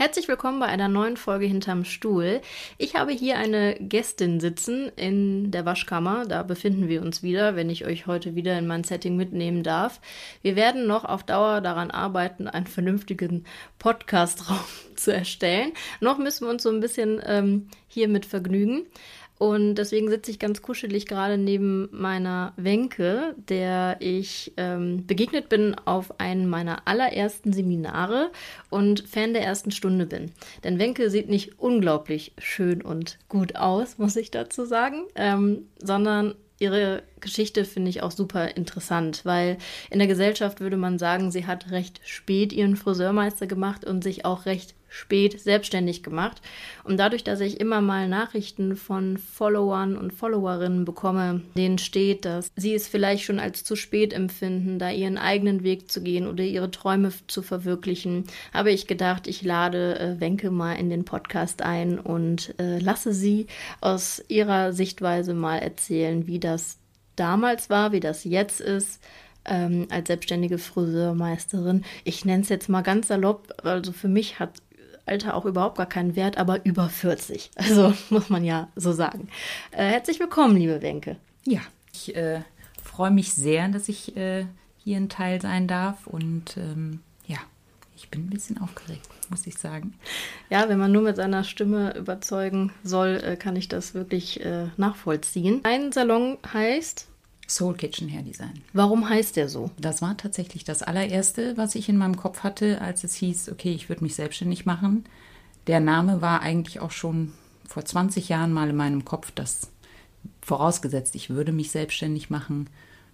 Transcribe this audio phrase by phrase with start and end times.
[0.00, 2.40] Herzlich willkommen bei einer neuen Folge hinterm Stuhl.
[2.78, 6.24] Ich habe hier eine Gästin sitzen in der Waschkammer.
[6.24, 10.00] Da befinden wir uns wieder, wenn ich euch heute wieder in mein Setting mitnehmen darf.
[10.40, 13.44] Wir werden noch auf Dauer daran arbeiten, einen vernünftigen
[13.78, 14.64] Podcastraum
[14.96, 15.72] zu erstellen.
[16.00, 18.86] Noch müssen wir uns so ein bisschen ähm, hier mit vergnügen.
[19.40, 25.74] Und deswegen sitze ich ganz kuschelig gerade neben meiner Wenke, der ich ähm, begegnet bin
[25.86, 28.32] auf einem meiner allerersten Seminare
[28.68, 30.30] und Fan der ersten Stunde bin.
[30.62, 36.34] Denn Wenke sieht nicht unglaublich schön und gut aus, muss ich dazu sagen, ähm, sondern
[36.58, 39.56] ihre Geschichte finde ich auch super interessant, weil
[39.88, 44.26] in der Gesellschaft würde man sagen, sie hat recht spät ihren Friseurmeister gemacht und sich
[44.26, 46.42] auch recht spät selbstständig gemacht.
[46.84, 52.50] Und dadurch, dass ich immer mal Nachrichten von Followern und Followerinnen bekomme, denen steht, dass
[52.56, 56.44] sie es vielleicht schon als zu spät empfinden, da ihren eigenen Weg zu gehen oder
[56.44, 61.62] ihre Träume zu verwirklichen, habe ich gedacht, ich lade äh, Wenke mal in den Podcast
[61.62, 63.46] ein und äh, lasse sie
[63.80, 66.78] aus ihrer Sichtweise mal erzählen, wie das
[67.14, 69.00] damals war, wie das jetzt ist,
[69.44, 71.84] ähm, als selbstständige Friseurmeisterin.
[72.04, 74.62] Ich nenne es jetzt mal ganz salopp, also für mich hat
[75.10, 77.50] Alter auch überhaupt gar keinen Wert, aber über 40.
[77.56, 79.28] Also muss man ja so sagen.
[79.72, 81.16] Äh, herzlich willkommen, liebe Wenke.
[81.44, 81.60] Ja,
[81.92, 82.42] ich äh,
[82.82, 84.46] freue mich sehr, dass ich äh,
[84.78, 87.38] hier ein Teil sein darf und ähm, ja,
[87.96, 89.94] ich bin ein bisschen aufgeregt, muss ich sagen.
[90.48, 94.68] Ja, wenn man nur mit seiner Stimme überzeugen soll, äh, kann ich das wirklich äh,
[94.76, 95.60] nachvollziehen.
[95.64, 97.09] Ein Salon heißt
[97.50, 98.62] Soul Kitchen Hair Design.
[98.72, 99.70] Warum heißt der so?
[99.76, 103.72] Das war tatsächlich das allererste, was ich in meinem Kopf hatte, als es hieß, okay,
[103.72, 105.04] ich würde mich selbstständig machen.
[105.66, 107.32] Der Name war eigentlich auch schon
[107.66, 109.72] vor 20 Jahren mal in meinem Kopf, dass
[110.42, 112.70] vorausgesetzt, ich würde mich selbstständig machen,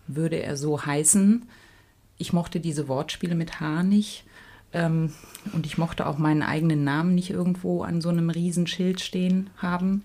[0.06, 1.48] würde er so heißen.
[2.18, 4.24] Ich mochte diese Wortspiele mit H nicht.
[4.74, 5.12] Ähm,
[5.54, 10.02] und ich mochte auch meinen eigenen Namen nicht irgendwo an so einem Riesenschild stehen haben.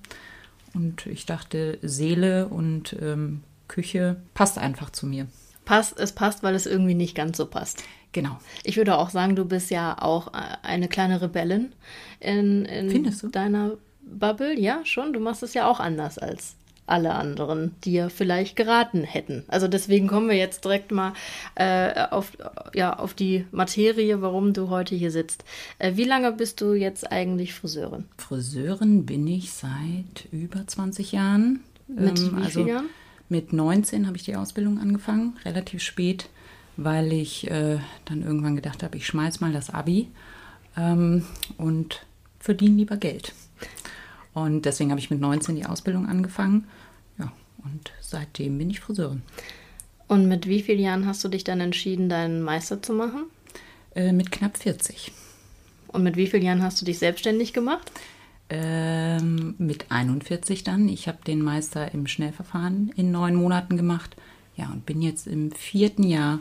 [0.73, 3.41] Und ich dachte, Seele und ähm,
[3.71, 5.27] Küche passt einfach zu mir.
[5.65, 7.83] Passt, es passt, weil es irgendwie nicht ganz so passt.
[8.11, 8.37] Genau.
[8.63, 10.31] Ich würde auch sagen, du bist ja auch
[10.63, 11.71] eine kleine Rebellin
[12.19, 14.59] in, in deiner Bubble.
[14.59, 15.13] Ja, schon.
[15.13, 16.55] Du machst es ja auch anders als
[16.87, 19.45] alle anderen dir vielleicht geraten hätten.
[19.47, 21.13] Also deswegen kommen wir jetzt direkt mal
[21.55, 22.33] äh, auf,
[22.73, 25.45] ja, auf die Materie, warum du heute hier sitzt.
[25.79, 28.05] Äh, wie lange bist du jetzt eigentlich Friseurin?
[28.17, 31.61] Friseurin bin ich seit über 20 Jahren.
[31.87, 32.89] Mit ähm, wie also, Jahren?
[33.31, 36.27] Mit 19 habe ich die Ausbildung angefangen, relativ spät,
[36.75, 40.09] weil ich äh, dann irgendwann gedacht habe, ich schmeiß mal das Abi
[40.75, 41.23] ähm,
[41.57, 42.05] und
[42.41, 43.31] verdiene lieber Geld.
[44.33, 46.67] Und deswegen habe ich mit 19 die Ausbildung angefangen.
[47.19, 47.31] Ja,
[47.63, 49.21] und seitdem bin ich Friseurin.
[50.09, 53.27] Und mit wie vielen Jahren hast du dich dann entschieden, deinen Meister zu machen?
[53.95, 55.13] Äh, mit knapp 40.
[55.87, 57.93] Und mit wie vielen Jahren hast du dich selbstständig gemacht?
[58.51, 60.89] Ähm, mit 41 dann.
[60.89, 64.15] Ich habe den Meister im Schnellverfahren in neun Monaten gemacht.
[64.57, 66.39] Ja, und bin jetzt im vierten Jahr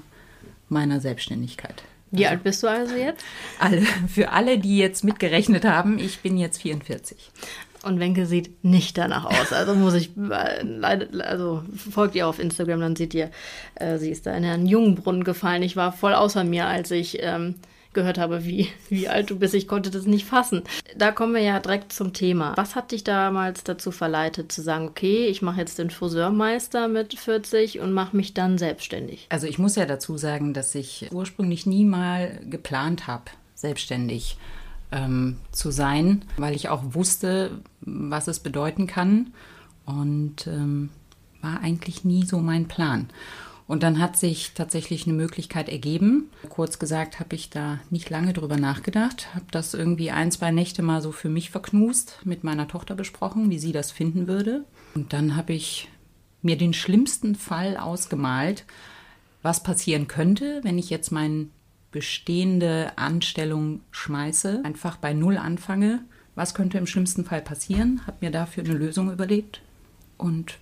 [0.69, 1.85] meiner Selbstständigkeit.
[2.11, 3.25] Wie alt bist du also jetzt?
[3.61, 7.31] Alle, für alle, die jetzt mitgerechnet haben, ich bin jetzt 44.
[7.85, 9.53] Und Wenke sieht nicht danach aus.
[9.53, 10.11] Also muss ich,
[11.23, 13.31] also folgt ihr auf Instagram, dann seht ihr,
[13.77, 15.63] äh, sie ist da in einen Jungbrunnen gefallen.
[15.63, 17.55] Ich war voll außer mir, als ich ähm,
[17.93, 19.55] gehört habe, wie, wie alt du bist.
[19.55, 20.63] Ich konnte das nicht fassen.
[20.97, 22.57] Da kommen wir ja direkt zum Thema.
[22.57, 27.19] Was hat dich damals dazu verleitet, zu sagen, okay, ich mache jetzt den Friseurmeister mit
[27.19, 29.27] 40 und mache mich dann selbstständig?
[29.29, 33.25] Also ich muss ja dazu sagen, dass ich ursprünglich nie mal geplant habe,
[33.55, 34.37] selbstständig
[34.93, 39.33] ähm, zu sein, weil ich auch wusste, was es bedeuten kann.
[39.87, 40.91] Und ähm,
[41.43, 43.09] war eigentlich nie so mein Plan.
[43.71, 46.29] Und dann hat sich tatsächlich eine Möglichkeit ergeben.
[46.49, 50.83] Kurz gesagt habe ich da nicht lange drüber nachgedacht, habe das irgendwie ein, zwei Nächte
[50.83, 54.65] mal so für mich verknust, mit meiner Tochter besprochen, wie sie das finden würde.
[54.97, 55.89] Und dann habe ich
[56.43, 58.65] mir den schlimmsten Fall ausgemalt,
[59.41, 61.47] was passieren könnte, wenn ich jetzt meine
[61.93, 66.01] bestehende Anstellung schmeiße, einfach bei Null anfange.
[66.35, 68.05] Was könnte im schlimmsten Fall passieren?
[68.05, 69.61] Habe mir dafür eine Lösung überlegt
[70.19, 70.59] und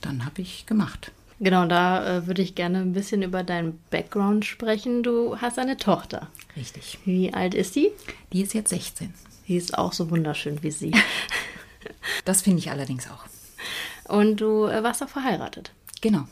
[0.00, 1.12] dann habe ich gemacht.
[1.40, 5.02] Genau, da äh, würde ich gerne ein bisschen über deinen Background sprechen.
[5.02, 6.28] Du hast eine Tochter.
[6.54, 6.98] Richtig.
[7.06, 7.90] Wie alt ist sie?
[8.32, 9.14] Die ist jetzt 16.
[9.48, 10.92] Die ist auch so wunderschön wie sie.
[12.26, 13.24] Das finde ich allerdings auch.
[14.06, 15.72] Und du äh, warst auch verheiratet.
[16.02, 16.24] Genau.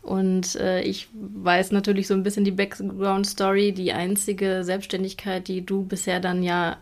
[0.00, 3.72] Und äh, ich weiß natürlich so ein bisschen die Background-Story.
[3.72, 6.78] Die einzige Selbstständigkeit, die du bisher dann ja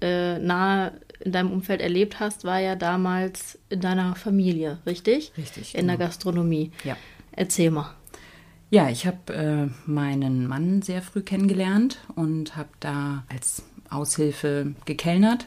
[0.00, 5.32] äh, nahe in deinem Umfeld erlebt hast, war ja damals in deiner Familie, richtig?
[5.36, 5.74] Richtig.
[5.74, 5.96] In genau.
[5.96, 6.70] der Gastronomie.
[6.84, 6.96] Ja.
[7.38, 7.94] Erzähl mal.
[8.68, 15.46] Ja, ich habe äh, meinen Mann sehr früh kennengelernt und habe da als Aushilfe gekellnert.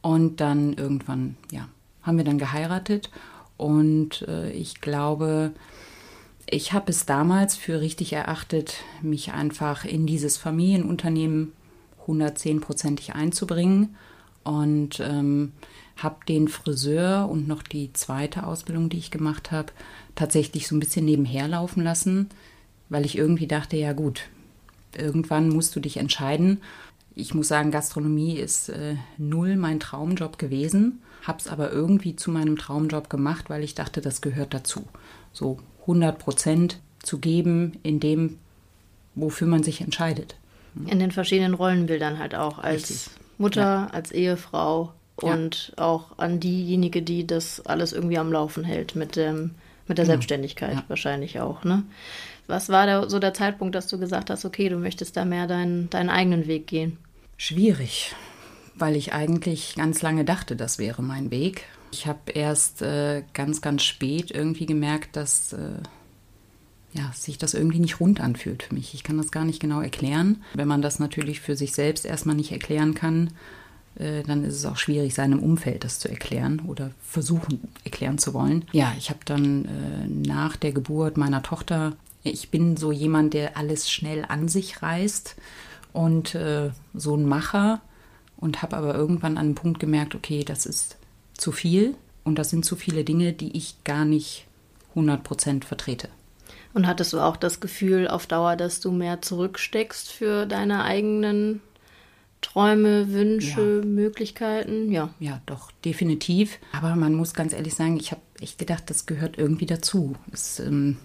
[0.00, 1.66] Und dann irgendwann, ja,
[2.02, 3.10] haben wir dann geheiratet.
[3.56, 5.50] Und äh, ich glaube,
[6.48, 11.52] ich habe es damals für richtig erachtet, mich einfach in dieses Familienunternehmen
[12.06, 13.96] 110-prozentig einzubringen
[14.44, 15.50] und ähm,
[15.96, 19.72] habe den Friseur und noch die zweite Ausbildung, die ich gemacht habe,
[20.14, 22.28] tatsächlich so ein bisschen nebenher laufen lassen,
[22.88, 24.22] weil ich irgendwie dachte, ja gut,
[24.96, 26.60] irgendwann musst du dich entscheiden.
[27.14, 32.30] Ich muss sagen, Gastronomie ist äh, null mein Traumjob gewesen, habe es aber irgendwie zu
[32.30, 34.84] meinem Traumjob gemacht, weil ich dachte, das gehört dazu.
[35.32, 38.38] So 100 Prozent zu geben in dem,
[39.14, 40.36] wofür man sich entscheidet.
[40.86, 43.10] In den verschiedenen Rollenbildern halt auch als Richtig.
[43.38, 43.86] Mutter, ja.
[43.86, 45.84] als Ehefrau und ja.
[45.84, 49.52] auch an diejenige, die das alles irgendwie am Laufen hält mit dem
[49.86, 50.14] mit der genau.
[50.14, 50.84] Selbstständigkeit ja.
[50.88, 51.84] wahrscheinlich auch, ne?
[52.46, 55.46] Was war da so der Zeitpunkt, dass du gesagt hast, okay, du möchtest da mehr
[55.46, 56.98] deinen, deinen eigenen Weg gehen?
[57.38, 58.14] Schwierig,
[58.74, 61.64] weil ich eigentlich ganz lange dachte, das wäre mein Weg.
[61.90, 65.80] Ich habe erst äh, ganz, ganz spät irgendwie gemerkt, dass äh,
[66.92, 68.94] ja, sich das irgendwie nicht rund anfühlt für mich.
[68.94, 70.42] Ich kann das gar nicht genau erklären.
[70.54, 73.30] Wenn man das natürlich für sich selbst erstmal nicht erklären kann,
[73.96, 78.64] dann ist es auch schwierig, seinem Umfeld das zu erklären oder versuchen erklären zu wollen.
[78.72, 81.92] Ja, ich habe dann äh, nach der Geburt meiner Tochter,
[82.22, 85.36] ich bin so jemand, der alles schnell an sich reißt
[85.92, 87.80] und äh, so ein Macher
[88.36, 90.96] und habe aber irgendwann an einem Punkt gemerkt, okay, das ist
[91.36, 91.94] zu viel
[92.24, 94.46] und das sind zu viele Dinge, die ich gar nicht
[94.96, 96.08] 100% vertrete.
[96.72, 101.60] Und hattest du auch das Gefühl auf Dauer, dass du mehr zurücksteckst für deine eigenen
[102.44, 103.86] Träume, Wünsche, ja.
[103.86, 104.92] Möglichkeiten?
[104.92, 105.14] Ja.
[105.18, 106.58] Ja, doch, definitiv.
[106.72, 110.14] Aber man muss ganz ehrlich sagen, ich habe echt gedacht, das gehört irgendwie dazu.
[110.30, 110.98] Es ähm,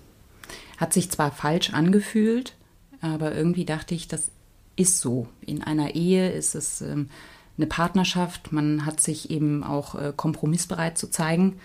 [0.78, 2.56] hat sich zwar falsch angefühlt,
[3.00, 4.32] aber irgendwie dachte ich, das
[4.76, 5.28] ist so.
[5.40, 7.10] In einer Ehe ist es ähm,
[7.58, 8.52] eine Partnerschaft.
[8.52, 11.58] Man hat sich eben auch äh, kompromissbereit zu zeigen.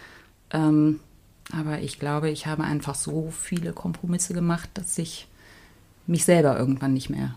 [0.53, 1.01] Ähm,
[1.53, 5.27] aber ich glaube, ich habe einfach so viele Kompromisse gemacht, dass ich
[6.07, 7.35] mich selber irgendwann nicht mehr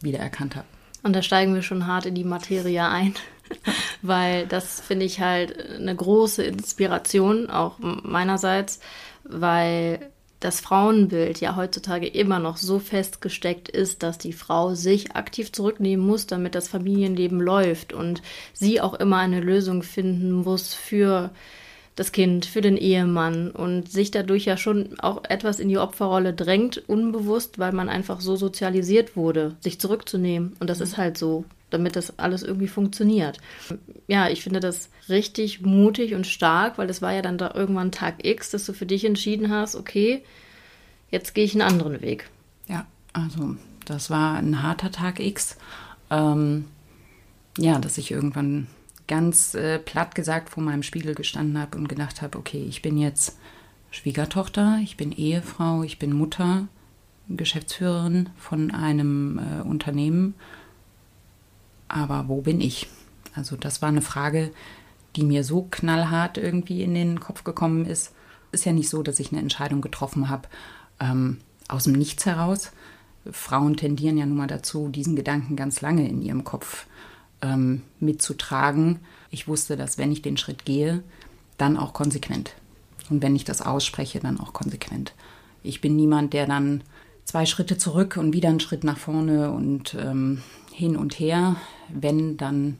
[0.00, 0.66] wiedererkannt habe.
[1.02, 3.14] Und da steigen wir schon hart in die Materie ein,
[4.02, 8.80] weil das finde ich halt eine große Inspiration, auch meinerseits,
[9.24, 10.10] weil
[10.40, 16.06] das Frauenbild ja heutzutage immer noch so festgesteckt ist, dass die Frau sich aktiv zurücknehmen
[16.06, 18.22] muss, damit das Familienleben läuft und
[18.52, 21.30] sie auch immer eine Lösung finden muss für
[21.98, 26.32] das Kind, für den Ehemann und sich dadurch ja schon auch etwas in die Opferrolle
[26.32, 30.54] drängt, unbewusst, weil man einfach so sozialisiert wurde, sich zurückzunehmen.
[30.60, 30.84] Und das mhm.
[30.84, 33.38] ist halt so, damit das alles irgendwie funktioniert.
[34.06, 37.90] Ja, ich finde das richtig mutig und stark, weil das war ja dann da irgendwann
[37.90, 40.22] Tag X, dass du für dich entschieden hast, okay,
[41.10, 42.30] jetzt gehe ich einen anderen Weg.
[42.68, 43.56] Ja, also
[43.86, 45.56] das war ein harter Tag X.
[46.10, 46.66] Ähm,
[47.58, 48.68] ja, dass ich irgendwann
[49.08, 52.96] ganz äh, platt gesagt vor meinem Spiegel gestanden habe und gedacht habe, okay, ich bin
[52.98, 53.36] jetzt
[53.90, 56.68] Schwiegertochter, ich bin Ehefrau, ich bin Mutter,
[57.28, 60.34] Geschäftsführerin von einem äh, Unternehmen.
[61.88, 62.86] Aber wo bin ich?
[63.34, 64.52] Also das war eine Frage,
[65.16, 68.12] die mir so knallhart irgendwie in den Kopf gekommen ist.
[68.52, 70.48] Ist ja nicht so, dass ich eine Entscheidung getroffen habe
[71.00, 71.38] ähm,
[71.68, 72.72] aus dem Nichts heraus.
[73.30, 76.86] Frauen tendieren ja nun mal dazu, diesen Gedanken ganz lange in ihrem Kopf
[77.42, 79.00] ähm, mitzutragen.
[79.30, 81.02] Ich wusste, dass wenn ich den Schritt gehe,
[81.56, 82.54] dann auch konsequent.
[83.10, 85.12] Und wenn ich das ausspreche, dann auch konsequent.
[85.62, 86.82] Ich bin niemand, der dann
[87.24, 90.42] zwei Schritte zurück und wieder einen Schritt nach vorne und ähm,
[90.72, 91.56] hin und her.
[91.88, 92.78] Wenn, dann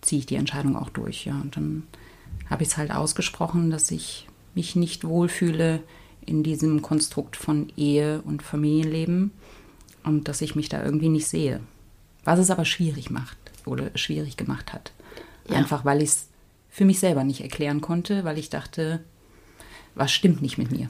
[0.00, 1.26] ziehe ich die Entscheidung auch durch.
[1.26, 1.40] Ja.
[1.40, 1.82] Und dann
[2.48, 5.82] habe ich es halt ausgesprochen, dass ich mich nicht wohlfühle
[6.24, 9.32] in diesem Konstrukt von Ehe und Familienleben
[10.04, 11.60] und dass ich mich da irgendwie nicht sehe.
[12.24, 14.92] Was es aber schwierig macht oder schwierig gemacht hat.
[15.48, 15.56] Ja.
[15.56, 16.28] Einfach weil ich es
[16.68, 19.00] für mich selber nicht erklären konnte, weil ich dachte,
[19.94, 20.88] was stimmt nicht mit mir.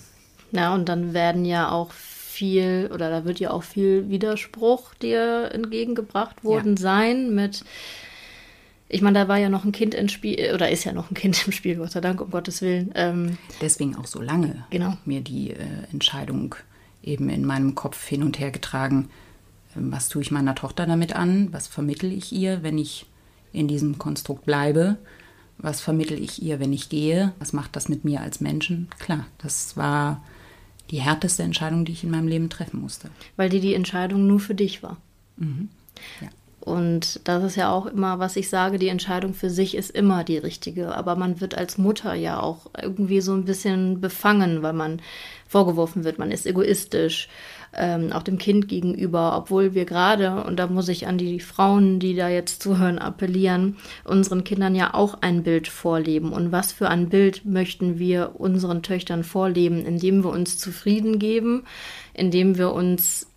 [0.52, 5.50] Ja, und dann werden ja auch viel oder da wird ja auch viel Widerspruch dir
[5.52, 6.82] entgegengebracht worden ja.
[6.82, 7.64] sein mit
[8.90, 11.14] ich meine, da war ja noch ein Kind im Spiel, oder ist ja noch ein
[11.14, 12.90] Kind im Spiel, Gott sei Dank, um Gottes Willen.
[12.94, 14.96] Ähm, Deswegen auch so lange genau.
[15.04, 15.56] mir die äh,
[15.92, 16.54] Entscheidung
[17.02, 19.10] eben in meinem Kopf hin und her getragen,
[19.80, 21.48] was tue ich meiner Tochter damit an?
[21.52, 23.06] Was vermittel ich ihr, wenn ich
[23.52, 24.96] in diesem Konstrukt bleibe.
[25.58, 27.32] Was vermittel ich ihr, wenn ich gehe?
[27.38, 28.88] Was macht das mit mir als Menschen?
[28.98, 30.22] Klar, das war
[30.90, 33.10] die härteste Entscheidung, die ich in meinem Leben treffen musste.
[33.36, 34.96] Weil die die Entscheidung nur für dich war.
[35.36, 35.68] Mhm.
[36.20, 36.28] Ja.
[36.60, 40.22] Und das ist ja auch immer, was ich sage, die Entscheidung für sich ist immer
[40.22, 40.94] die richtige.
[40.94, 45.00] Aber man wird als Mutter ja auch irgendwie so ein bisschen befangen, weil man
[45.46, 47.28] vorgeworfen wird, man ist egoistisch,
[47.76, 51.98] ähm, auch dem Kind gegenüber, obwohl wir gerade, und da muss ich an die Frauen,
[52.00, 56.32] die da jetzt zuhören, appellieren, unseren Kindern ja auch ein Bild vorleben.
[56.32, 61.64] Und was für ein Bild möchten wir unseren Töchtern vorleben, indem wir uns zufrieden geben,
[62.14, 63.27] indem wir uns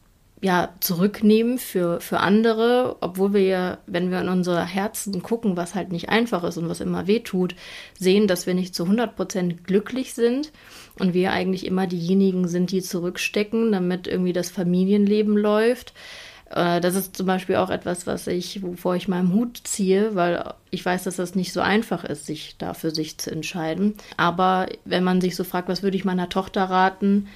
[0.41, 5.75] ja, zurücknehmen für, für andere, obwohl wir ja, wenn wir in unsere Herzen gucken, was
[5.75, 7.55] halt nicht einfach ist und was immer weh tut,
[7.99, 10.51] sehen, dass wir nicht zu 100 Prozent glücklich sind
[10.97, 15.93] und wir eigentlich immer diejenigen sind, die zurückstecken, damit irgendwie das Familienleben läuft.
[16.49, 20.53] Äh, das ist zum Beispiel auch etwas, was ich, wovor ich meinen Hut ziehe, weil
[20.71, 23.93] ich weiß, dass das nicht so einfach ist, sich da für sich zu entscheiden.
[24.17, 27.27] Aber wenn man sich so fragt, was würde ich meiner Tochter raten,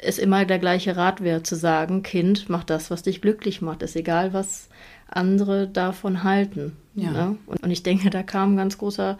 [0.00, 3.82] ist immer der gleiche Rat wäre, zu sagen, Kind, mach das, was dich glücklich macht.
[3.82, 4.68] Ist egal, was
[5.08, 6.76] andere davon halten.
[6.94, 7.10] Ja.
[7.10, 7.36] Ne?
[7.46, 9.18] Und, und ich denke, da kam ein ganz großer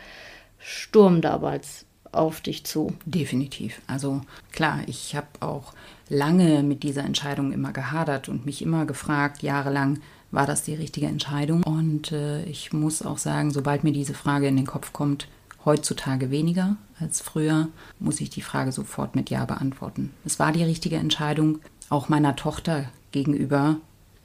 [0.58, 2.94] Sturm damals auf dich zu.
[3.04, 3.80] Definitiv.
[3.86, 5.74] Also klar, ich habe auch
[6.08, 11.06] lange mit dieser Entscheidung immer gehadert und mich immer gefragt, jahrelang, war das die richtige
[11.06, 11.62] Entscheidung?
[11.62, 15.26] Und äh, ich muss auch sagen, sobald mir diese Frage in den Kopf kommt,
[15.64, 20.12] heutzutage weniger als früher, muss ich die Frage sofort mit Ja beantworten.
[20.24, 23.76] Es war die richtige Entscheidung, auch meiner Tochter gegenüber,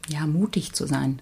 [0.10, 1.20] ja, mutig zu sein.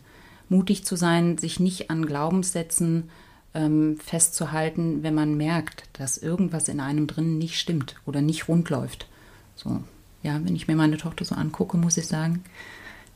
[0.50, 3.10] Mutig zu sein, sich nicht an Glaubenssätzen
[3.54, 8.70] ähm, festzuhalten, wenn man merkt, dass irgendwas in einem drin nicht stimmt oder nicht rund
[8.70, 9.08] läuft.
[9.56, 9.84] So,
[10.24, 12.44] ja, wenn ich mir meine Tochter so angucke, muss ich sagen,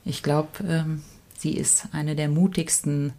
[0.04, 1.02] ich glaube, ähm,
[1.38, 3.14] sie ist eine der mutigsten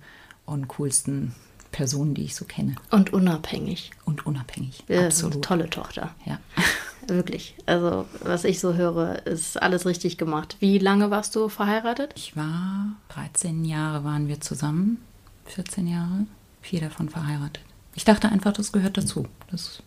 [0.45, 1.35] und coolsten
[1.76, 2.75] Personen, die ich so kenne.
[2.90, 3.90] Und unabhängig.
[4.06, 4.83] Und unabhängig.
[4.88, 5.45] Ja, Absolut.
[5.45, 6.14] tolle Tochter.
[6.25, 6.38] Ja.
[7.06, 7.54] Wirklich.
[7.66, 10.56] Also, was ich so höre, ist alles richtig gemacht.
[10.59, 12.14] Wie lange warst du verheiratet?
[12.16, 15.02] Ich war 13 Jahre waren wir zusammen.
[15.45, 16.26] 14 Jahre.
[16.62, 17.62] Vier davon verheiratet.
[17.95, 19.28] Ich dachte einfach, das gehört dazu.
[19.50, 19.83] Das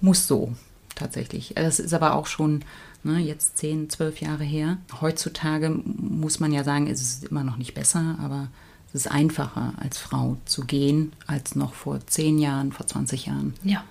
[0.00, 0.54] muss so
[0.94, 1.52] tatsächlich.
[1.56, 2.64] Das ist aber auch schon
[3.02, 4.78] ne, jetzt 10, 12 Jahre her.
[5.02, 8.48] Heutzutage muss man ja sagen, ist es immer noch nicht besser, aber
[8.94, 13.54] es ist einfacher als Frau zu gehen als noch vor zehn Jahren, vor 20 Jahren.
[13.62, 13.84] Ja.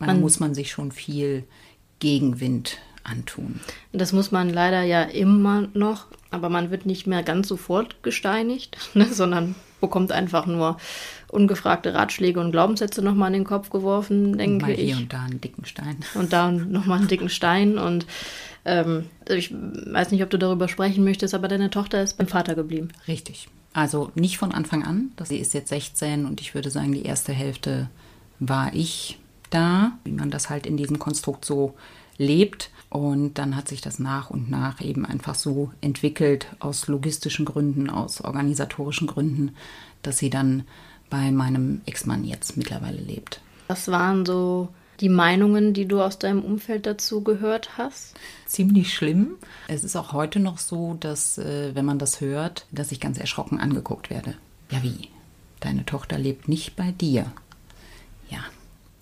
[0.00, 1.44] ja da muss man sich schon viel
[1.98, 3.60] Gegenwind antun.
[3.92, 8.78] Das muss man leider ja immer noch, aber man wird nicht mehr ganz sofort gesteinigt,
[8.94, 10.76] ne, sondern bekommt einfach nur
[11.28, 14.80] ungefragte Ratschläge und Glaubenssätze nochmal in den Kopf geworfen, denke mal ich.
[14.80, 15.96] Hier und da einen dicken Stein.
[16.14, 17.78] Und da nochmal einen dicken Stein.
[17.78, 18.06] Und
[18.64, 22.54] ähm, ich weiß nicht, ob du darüber sprechen möchtest, aber deine Tochter ist beim Vater
[22.54, 22.88] geblieben.
[23.08, 23.48] Richtig.
[23.72, 25.12] Also nicht von Anfang an.
[25.22, 27.88] Sie ist jetzt 16 und ich würde sagen, die erste Hälfte
[28.40, 29.18] war ich
[29.50, 31.74] da, wie man das halt in diesem Konstrukt so
[32.18, 32.70] lebt.
[32.88, 37.88] Und dann hat sich das nach und nach eben einfach so entwickelt, aus logistischen Gründen,
[37.88, 39.54] aus organisatorischen Gründen,
[40.02, 40.64] dass sie dann
[41.08, 43.40] bei meinem Ex-Mann jetzt mittlerweile lebt.
[43.68, 44.68] Was waren so
[45.00, 48.14] die Meinungen, die du aus deinem Umfeld dazu gehört hast?
[48.46, 49.36] Ziemlich schlimm.
[49.68, 53.18] Es ist auch heute noch so, dass, äh, wenn man das hört, dass ich ganz
[53.18, 54.34] erschrocken angeguckt werde.
[54.70, 55.08] Ja, wie?
[55.60, 57.32] Deine Tochter lebt nicht bei dir.
[58.28, 58.44] Ja,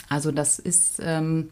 [0.09, 1.51] also das ist, ähm,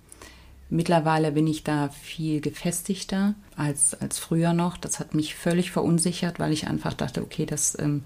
[0.71, 4.77] mittlerweile bin ich da viel gefestigter als, als früher noch.
[4.77, 8.05] Das hat mich völlig verunsichert, weil ich einfach dachte, okay, das, ähm,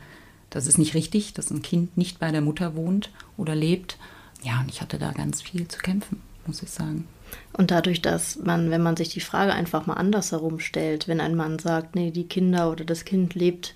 [0.48, 3.98] das ist nicht richtig, dass ein Kind nicht bei der Mutter wohnt oder lebt.
[4.42, 7.06] Ja, und ich hatte da ganz viel zu kämpfen muss ich sagen.
[7.52, 11.36] Und dadurch, dass man, wenn man sich die Frage einfach mal andersherum stellt, wenn ein
[11.36, 13.72] Mann sagt, nee, die Kinder oder das Kind lebt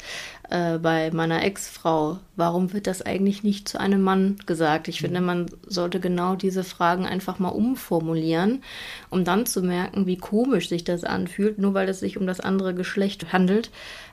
[0.51, 4.89] äh, bei meiner Ex-Frau, warum wird das eigentlich nicht zu einem Mann gesagt?
[4.89, 8.65] Ich finde, man sollte genau diese Fragen einfach mal umformulieren,
[9.09, 12.41] um dann zu merken, wie komisch sich das anfühlt, nur weil es sich um das
[12.41, 13.71] andere Geschlecht handelt.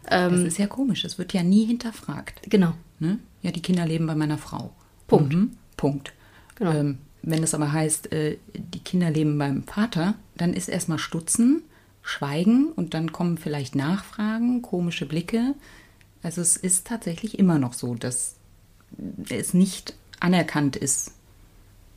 [0.08, 2.42] Ähm, das ist ja komisch, es wird ja nie hinterfragt.
[2.48, 2.74] Genau.
[3.00, 3.18] Ne?
[3.42, 4.70] Ja, die Kinder leben bei meiner Frau.
[5.08, 5.34] Punkt.
[5.34, 5.52] Mhm.
[5.78, 6.14] Punkt.
[6.56, 6.74] Genau.
[6.74, 11.64] Ähm, wenn es aber heißt, äh, die Kinder leben beim Vater, dann ist erstmal Stutzen,
[12.02, 15.54] Schweigen und dann kommen vielleicht Nachfragen, komische Blicke.
[16.24, 18.36] Also es ist tatsächlich immer noch so, dass
[19.30, 21.14] es nicht anerkannt ist,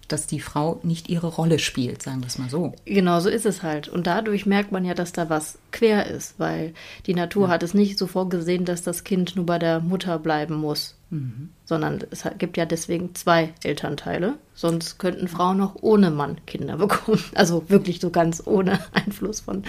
[0.09, 2.73] dass die Frau nicht ihre Rolle spielt, sagen wir es mal so.
[2.85, 3.89] Genau, so ist es halt.
[3.89, 6.75] Und dadurch merkt man ja, dass da was quer ist, weil
[7.07, 7.55] die Natur ja.
[7.55, 11.51] hat es nicht so vorgesehen, dass das Kind nur bei der Mutter bleiben muss, mhm.
[11.65, 14.35] sondern es gibt ja deswegen zwei Elternteile.
[14.55, 17.23] Sonst könnten Frauen auch ohne Mann Kinder bekommen.
[17.35, 19.63] Also wirklich so ganz ohne Einfluss von,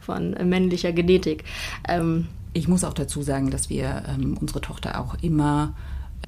[0.00, 1.44] von männlicher Genetik.
[1.88, 5.74] Ähm, ich muss auch dazu sagen, dass wir ähm, unsere Tochter auch immer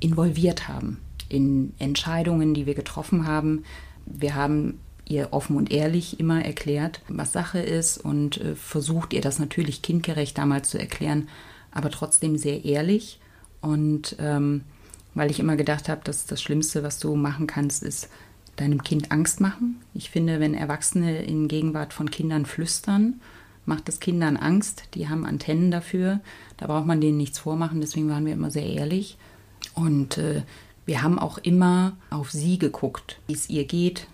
[0.01, 0.99] involviert haben
[1.35, 3.65] in Entscheidungen, die wir getroffen haben.
[4.07, 9.21] Wir haben ihr offen und ehrlich immer erklärt, was Sache ist und äh, versucht ihr
[9.21, 11.29] das natürlich kindgerecht damals zu erklären,
[11.73, 13.21] aber trotzdem sehr ehrlich.
[13.61, 14.63] Und ähm,
[15.15, 18.09] weil ich immer gedacht habe, dass das Schlimmste, was du machen kannst, ist
[18.57, 19.81] deinem Kind Angst machen.
[19.95, 23.21] Ich finde, wenn Erwachsene in Gegenwart von Kindern flüstern,
[23.67, 24.85] macht es Kindern Angst.
[24.95, 26.21] Die haben Antennen dafür.
[26.57, 27.81] Da braucht man denen nichts vormachen.
[27.81, 29.19] Deswegen waren wir immer sehr ehrlich.
[29.75, 30.43] Und äh,
[30.87, 34.07] wir haben auch immer auf sie geguckt, wie es ihr geht,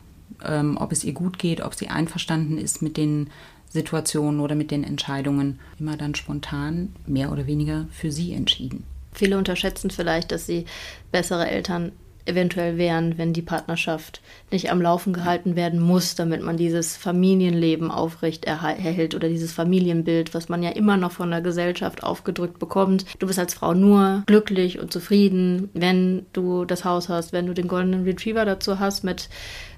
[0.45, 3.31] ähm, ob es ihr gut geht, ob sie einverstanden ist mit den
[3.69, 5.59] Situationen oder mit den Entscheidungen.
[5.79, 8.85] Immer dann spontan, mehr oder weniger für sie entschieden.
[9.13, 10.67] Viele unterschätzen vielleicht, dass sie
[11.11, 11.93] bessere Eltern
[12.27, 17.91] eventuell wären, wenn die Partnerschaft nicht am Laufen gehalten werden muss, damit man dieses Familienleben
[17.91, 23.05] aufrecht erhält oder dieses Familienbild, was man ja immer noch von der Gesellschaft aufgedrückt bekommt.
[23.19, 27.55] Du bist als Frau nur glücklich und zufrieden, wenn du das Haus hast, wenn du
[27.55, 29.29] den goldenen Retriever dazu hast mit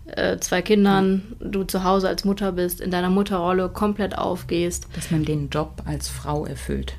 [0.07, 4.89] äh, zwei Kindern, du zu Hause als Mutter bist, in deiner Mutterrolle komplett aufgehst.
[4.95, 6.95] Dass man den Job als Frau erfüllt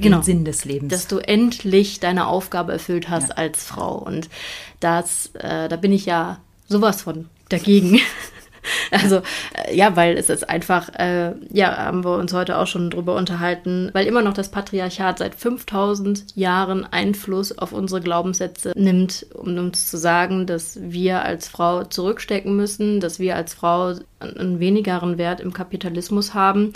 [0.00, 0.92] genau, den Sinn des Lebens.
[0.92, 3.34] Dass du endlich deine Aufgabe erfüllt hast ja.
[3.36, 3.96] als Frau.
[3.96, 4.28] Und
[4.80, 8.00] das, äh, da bin ich ja sowas von dagegen.
[8.90, 9.22] Also
[9.54, 13.14] äh, ja, weil es ist einfach, äh, ja, haben wir uns heute auch schon drüber
[13.14, 19.56] unterhalten, weil immer noch das Patriarchat seit 5000 Jahren Einfluss auf unsere Glaubenssätze nimmt, um
[19.58, 25.18] uns zu sagen, dass wir als Frau zurückstecken müssen, dass wir als Frau einen wenigeren
[25.18, 26.72] Wert im Kapitalismus haben,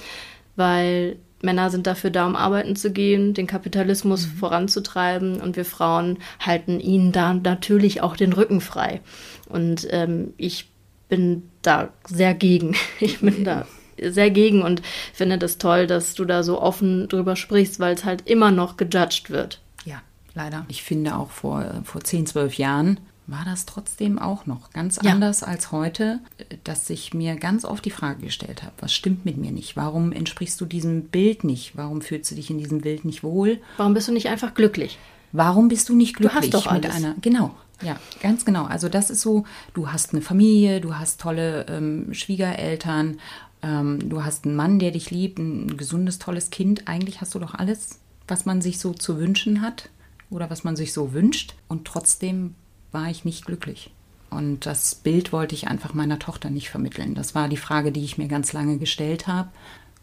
[0.57, 4.37] weil Männer sind dafür da, um arbeiten zu gehen, den Kapitalismus mhm.
[4.38, 9.00] voranzutreiben und wir Frauen halten ihnen da natürlich auch den Rücken frei.
[9.49, 10.68] Und ähm, ich
[11.09, 12.75] bin da sehr gegen.
[13.00, 13.66] Ich bin da
[14.00, 18.04] sehr gegen und finde das toll, dass du da so offen drüber sprichst, weil es
[18.04, 19.61] halt immer noch gejudged wird.
[19.85, 20.02] Ja,
[20.35, 20.64] leider.
[20.68, 25.13] Ich finde auch vor, vor 10, 12 Jahren war das trotzdem auch noch ganz ja.
[25.13, 26.19] anders als heute,
[26.65, 29.77] dass ich mir ganz oft die Frage gestellt habe, was stimmt mit mir nicht?
[29.77, 31.77] Warum entsprichst du diesem Bild nicht?
[31.77, 33.61] Warum fühlst du dich in diesem Bild nicht wohl?
[33.77, 34.99] Warum bist du nicht einfach glücklich?
[35.33, 37.14] Warum bist du nicht glücklich du hast doch mit einer?
[37.21, 38.64] Genau, ja, ganz genau.
[38.64, 43.21] Also das ist so, du hast eine Familie, du hast tolle ähm, Schwiegereltern,
[43.62, 46.88] ähm, du hast einen Mann, der dich liebt, ein gesundes, tolles Kind.
[46.88, 49.91] Eigentlich hast du doch alles, was man sich so zu wünschen hat
[50.31, 51.55] oder was man sich so wünscht.
[51.69, 52.55] Und trotzdem
[52.92, 53.90] war ich nicht glücklich.
[54.31, 57.14] Und das Bild wollte ich einfach meiner Tochter nicht vermitteln.
[57.14, 59.48] Das war die Frage, die ich mir ganz lange gestellt habe.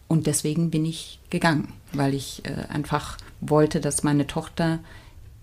[0.07, 4.79] Und deswegen bin ich gegangen, weil ich äh, einfach wollte, dass meine Tochter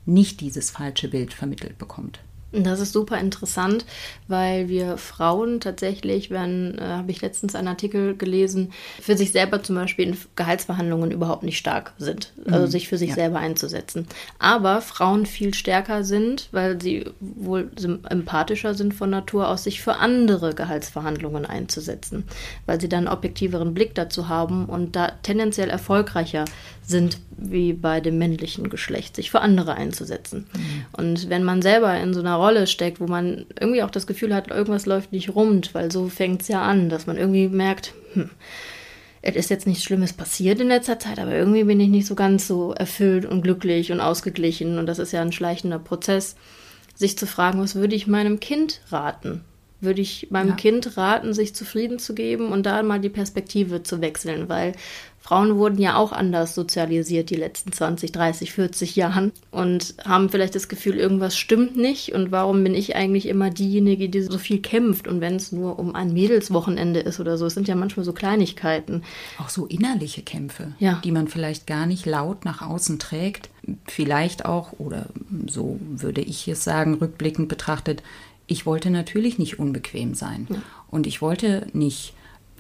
[0.05, 2.21] nicht dieses falsche Bild vermittelt bekommt.
[2.53, 3.87] Das ist super interessant,
[4.29, 9.63] weil wir Frauen tatsächlich, wenn, äh, habe ich letztens einen Artikel gelesen, für sich selber
[9.63, 12.71] zum Beispiel in Gehaltsverhandlungen überhaupt nicht stark sind, also mhm.
[12.71, 13.15] sich für sich ja.
[13.15, 14.07] selber einzusetzen.
[14.39, 17.71] Aber Frauen viel stärker sind, weil sie wohl
[18.09, 22.25] empathischer sind von Natur aus, sich für andere Gehaltsverhandlungen einzusetzen,
[22.67, 26.45] weil sie dann einen objektiveren Blick dazu haben und da tendenziell erfolgreicher
[26.85, 30.47] sind wie bei dem männlichen Geschlecht, sich für andere einzusetzen.
[30.53, 30.85] Mhm.
[30.93, 34.35] Und wenn man selber in so einer Rolle steckt, wo man irgendwie auch das Gefühl
[34.35, 37.95] hat, irgendwas läuft nicht rund, weil so fängt es ja an, dass man irgendwie merkt,
[38.15, 38.31] hm,
[39.23, 42.17] es ist jetzt nichts Schlimmes passiert in letzter Zeit, aber irgendwie bin ich nicht so
[42.17, 44.79] ganz so erfüllt und glücklich und ausgeglichen.
[44.79, 46.35] Und das ist ja ein schleichender Prozess,
[46.95, 49.43] sich zu fragen, was würde ich meinem Kind raten?
[49.81, 50.55] Würde ich meinem ja.
[50.57, 54.73] Kind raten, sich zufrieden zu geben und da mal die Perspektive zu wechseln, weil
[55.23, 60.57] Frauen wurden ja auch anders sozialisiert die letzten 20, 30, 40 Jahren und haben vielleicht
[60.57, 64.61] das Gefühl, irgendwas stimmt nicht und warum bin ich eigentlich immer diejenige, die so viel
[64.61, 68.05] kämpft und wenn es nur um ein Mädelswochenende ist oder so, es sind ja manchmal
[68.05, 69.05] so Kleinigkeiten.
[69.39, 71.01] Auch so innerliche Kämpfe, ja.
[71.05, 73.49] die man vielleicht gar nicht laut nach außen trägt,
[73.87, 75.07] vielleicht auch, oder
[75.47, 78.03] so würde ich es sagen, rückblickend betrachtet,
[78.49, 80.57] ich wollte natürlich nicht unbequem sein ja.
[80.91, 82.13] und ich wollte nicht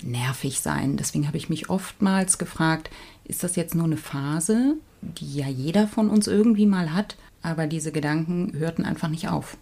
[0.05, 0.97] nervig sein.
[0.97, 2.91] Deswegen habe ich mich oftmals gefragt,
[3.25, 7.67] ist das jetzt nur eine Phase, die ja jeder von uns irgendwie mal hat, aber
[7.67, 9.57] diese Gedanken hörten einfach nicht auf.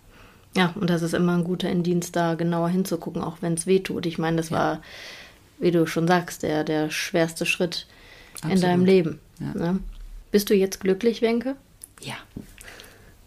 [0.56, 3.80] Ja, und das ist immer ein guter Indienst, da genauer hinzugucken, auch wenn es weh
[3.80, 4.06] tut.
[4.06, 4.56] Ich meine, das ja.
[4.56, 4.82] war,
[5.58, 7.86] wie du schon sagst, der, der schwerste Schritt
[8.34, 8.56] Absolut.
[8.56, 9.20] in deinem Leben.
[9.38, 9.54] Ja.
[9.54, 9.78] Ne?
[10.32, 11.56] Bist du jetzt glücklich, Wenke?
[12.00, 12.14] Ja.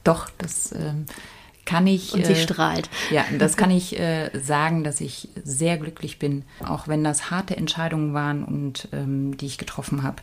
[0.04, 1.06] Doch, das ähm,
[1.66, 2.14] kann ich.
[2.14, 2.90] Und sie äh, strahlt.
[3.12, 7.56] Ja, das kann ich äh, sagen, dass ich sehr glücklich bin, auch wenn das harte
[7.56, 10.18] Entscheidungen waren und ähm, die ich getroffen habe.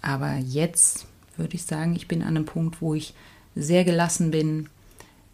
[0.00, 3.14] Aber jetzt würde ich sagen, ich bin an einem Punkt, wo ich
[3.54, 4.68] sehr gelassen bin,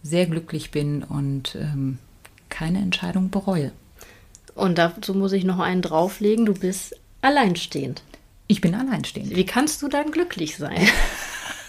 [0.03, 1.99] sehr glücklich bin und ähm,
[2.49, 3.73] keine Entscheidung bereue.
[4.55, 6.47] Und dazu muss ich noch einen drauflegen.
[6.47, 8.03] Du bist alleinstehend.
[8.49, 9.35] Ich bin alleinstehend.
[9.37, 10.89] Wie kannst du dann glücklich sein?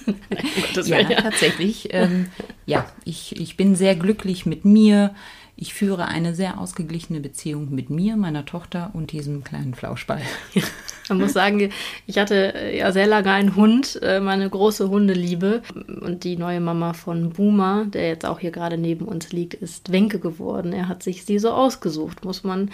[0.85, 1.89] ja, tatsächlich.
[1.91, 2.27] Ähm,
[2.65, 5.15] ja, ich, ich bin sehr glücklich mit mir.
[5.61, 10.21] Ich führe eine sehr ausgeglichene Beziehung mit mir, meiner Tochter und diesem kleinen Flauschball.
[11.09, 11.71] Man muss sagen,
[12.05, 15.63] ich hatte äh, ja sehr lange einen Hund, äh, meine große Hundeliebe.
[16.01, 19.91] Und die neue Mama von Boomer, der jetzt auch hier gerade neben uns liegt, ist
[19.91, 20.71] Wenke geworden.
[20.71, 22.69] Er hat sich sie so ausgesucht, muss man,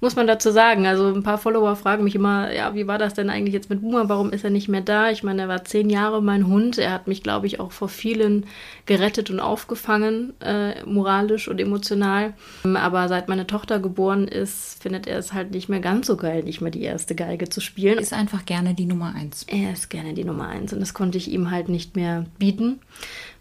[0.00, 0.86] muss man dazu sagen.
[0.86, 3.80] Also ein paar Follower fragen mich immer, ja, wie war das denn eigentlich jetzt mit
[3.80, 4.08] Boomer?
[4.10, 5.10] Warum ist er nicht mehr da?
[5.10, 6.78] Ich meine, er war zehn Jahre mein Hund.
[6.78, 8.46] Er hat mich, glaube ich, auch vor vielen
[8.86, 12.27] gerettet und aufgefangen, äh, moralisch und emotional.
[12.62, 16.42] Aber seit meine Tochter geboren ist, findet er es halt nicht mehr ganz so geil,
[16.42, 17.98] nicht mehr die erste Geige zu spielen.
[17.98, 19.44] Ist einfach gerne die Nummer eins.
[19.48, 22.80] Er ist gerne die Nummer eins und das konnte ich ihm halt nicht mehr bieten.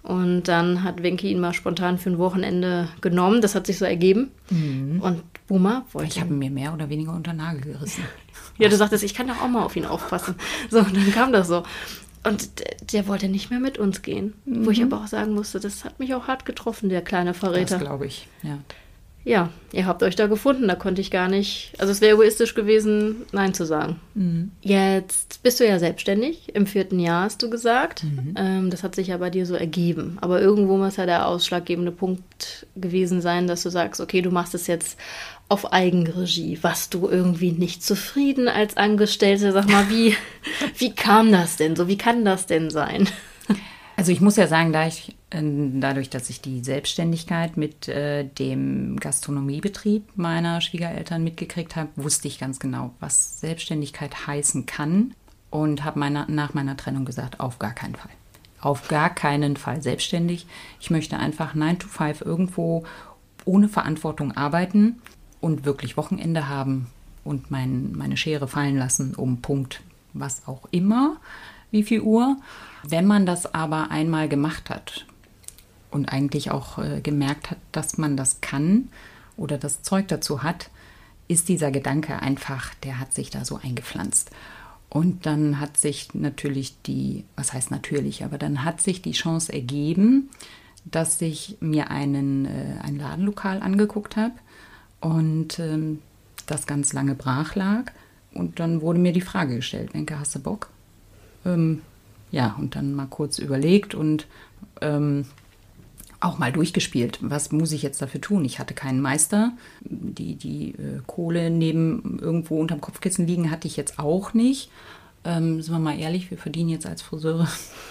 [0.04, 3.41] Und dann hat Wenke ihn mal spontan für ein Wochenende genommen.
[3.41, 4.32] Das hat sich so ergeben.
[4.50, 5.02] Mhm.
[5.02, 6.08] Und Boomer wollte.
[6.08, 8.04] Ich habe mir mehr oder weniger unter Nagel gerissen.
[8.58, 10.36] ja, du sagtest, ich kann doch auch mal auf ihn aufpassen.
[10.69, 11.63] So, und dann kam das so.
[12.27, 12.49] Und
[12.93, 14.33] der wollte nicht mehr mit uns gehen.
[14.45, 14.65] Mhm.
[14.65, 14.91] Wo ich mhm.
[14.91, 17.77] aber auch sagen musste, das hat mich auch hart getroffen, der kleine Verräter.
[17.77, 18.59] Das glaube ich, ja
[19.27, 22.55] ja, ihr habt euch da gefunden, da konnte ich gar nicht, also es wäre egoistisch
[22.55, 23.99] gewesen, Nein zu sagen.
[24.13, 24.51] Mhm.
[24.61, 28.05] Jetzt bist du ja selbstständig, im vierten Jahr hast du gesagt.
[28.05, 28.35] Mhm.
[28.37, 30.17] Ähm, das hat sich ja bei dir so ergeben.
[30.21, 34.55] Aber irgendwo muss ja der ausschlaggebende Punkt gewesen sein, dass du sagst, okay, du machst
[34.55, 34.97] es jetzt
[35.49, 36.60] auf Eigenregie.
[36.62, 39.51] Warst du irgendwie nicht zufrieden als Angestellte?
[39.51, 40.15] Sag mal, wie,
[40.77, 41.88] wie kam das denn so?
[41.88, 43.07] Wie kann das denn sein?
[43.95, 48.25] Also ich muss ja sagen, da ich, äh, dadurch, dass ich die Selbstständigkeit mit äh,
[48.25, 55.15] dem Gastronomiebetrieb meiner Schwiegereltern mitgekriegt habe, wusste ich ganz genau, was Selbstständigkeit heißen kann
[55.49, 58.12] und habe meiner, nach meiner Trennung gesagt, auf gar keinen Fall.
[58.62, 60.45] Auf gar keinen Fall selbstständig.
[60.79, 62.83] Ich möchte einfach 9 to 5 irgendwo
[63.45, 64.97] ohne Verantwortung arbeiten
[65.39, 66.88] und wirklich Wochenende haben
[67.23, 69.82] und mein, meine Schere fallen lassen um Punkt
[70.13, 71.17] was auch immer,
[71.69, 72.38] wie viel Uhr
[72.89, 75.06] wenn man das aber einmal gemacht hat
[75.91, 78.89] und eigentlich auch äh, gemerkt hat, dass man das kann
[79.36, 80.69] oder das Zeug dazu hat,
[81.28, 84.32] ist dieser Gedanke einfach, der hat sich da so eingepflanzt.
[84.89, 89.52] Und dann hat sich natürlich die, was heißt natürlich, aber dann hat sich die Chance
[89.52, 90.30] ergeben,
[90.86, 94.34] dass ich mir einen, äh, ein Ladenlokal angeguckt habe
[95.01, 95.99] und ähm,
[96.45, 97.91] das ganz lange brach lag.
[98.33, 100.69] Und dann wurde mir die Frage gestellt, Wenke, hast du Bock?
[101.45, 101.81] Ähm,
[102.31, 104.27] ja, und dann mal kurz überlegt und
[104.81, 105.25] ähm,
[106.19, 107.19] auch mal durchgespielt.
[107.21, 108.43] Was muss ich jetzt dafür tun?
[108.43, 109.53] Ich hatte keinen Meister.
[109.81, 114.71] Die, die äh, Kohle neben irgendwo unterm Kopfkissen liegen hatte ich jetzt auch nicht.
[115.23, 117.47] Ähm, sind wir mal ehrlich, wir verdienen jetzt als Friseure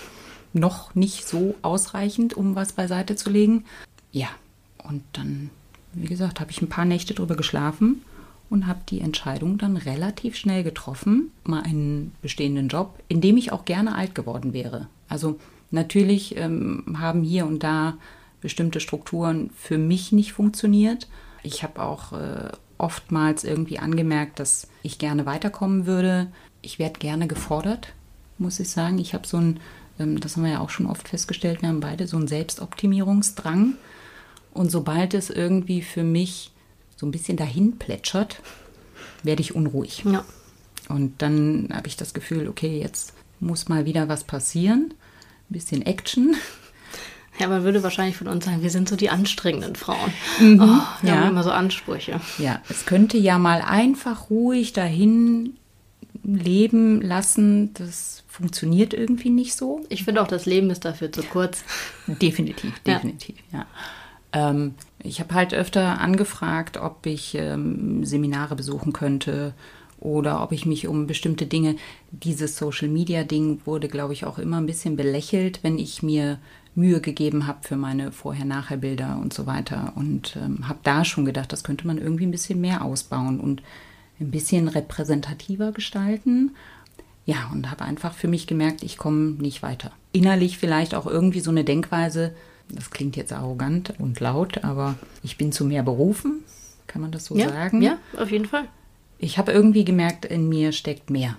[0.53, 3.65] noch nicht so ausreichend, um was beiseite zu legen.
[4.11, 4.29] Ja,
[4.83, 5.51] und dann,
[5.97, 8.03] wie gesagt, habe ich ein paar Nächte drüber geschlafen
[8.49, 13.53] und habe die Entscheidung dann relativ schnell getroffen, mal einen bestehenden Job, in dem ich
[13.53, 14.89] auch gerne alt geworden wäre.
[15.09, 15.39] Also
[15.71, 17.95] natürlich ähm, haben hier und da
[18.41, 21.09] bestimmte Strukturen für mich nicht funktioniert.
[21.43, 26.29] Ich habe auch äh, oftmals irgendwie angemerkt, dass ich gerne weiterkommen würde.
[26.63, 27.93] Ich werde gerne gefordert,
[28.39, 28.99] muss ich sagen.
[28.99, 29.61] Ich habe so ein,
[29.99, 33.75] ähm, das haben wir ja auch schon oft festgestellt, wir haben beide so einen Selbstoptimierungsdrang.
[34.57, 36.51] Und sobald es irgendwie für mich
[36.97, 38.41] so ein bisschen dahin plätschert,
[39.23, 40.03] werde ich unruhig.
[40.07, 40.25] Ja.
[40.89, 44.95] Und dann habe ich das Gefühl, okay, jetzt muss mal wieder was passieren.
[45.51, 46.37] Ein bisschen Action.
[47.39, 50.11] Ja, man würde wahrscheinlich von uns sagen, wir sind so die anstrengenden Frauen.
[50.41, 51.17] Mhm, oh, wir ja.
[51.17, 52.19] haben immer so Ansprüche.
[52.39, 55.55] Ja, es könnte ja mal einfach ruhig dahin
[56.25, 57.75] leben lassen.
[57.75, 59.85] Das funktioniert irgendwie nicht so.
[59.91, 61.63] Ich finde auch, das Leben ist dafür zu kurz.
[62.07, 63.59] Definitiv, definitiv, ja.
[63.59, 63.67] ja.
[64.33, 69.55] Ähm, ich habe halt öfter angefragt, ob ich ähm, Seminare besuchen könnte
[69.99, 71.77] oder ob ich mich um bestimmte Dinge,
[72.11, 76.39] dieses Social-Media-Ding wurde, glaube ich, auch immer ein bisschen belächelt, wenn ich mir
[76.75, 79.95] Mühe gegeben habe für meine Vorher-Nachher-Bilder und so weiter.
[79.97, 83.63] Und ähm, habe da schon gedacht, das könnte man irgendwie ein bisschen mehr ausbauen und
[84.21, 86.55] ein bisschen repräsentativer gestalten.
[87.25, 89.91] Ja, und habe einfach für mich gemerkt, ich komme nicht weiter.
[90.13, 92.35] Innerlich vielleicht auch irgendwie so eine Denkweise,
[92.69, 96.43] das klingt jetzt arrogant und laut, aber ich bin zu mehr berufen,
[96.87, 97.83] kann man das so ja, sagen?
[97.83, 98.65] Ja, auf jeden Fall.
[99.19, 101.37] Ich habe irgendwie gemerkt, in mir steckt mehr.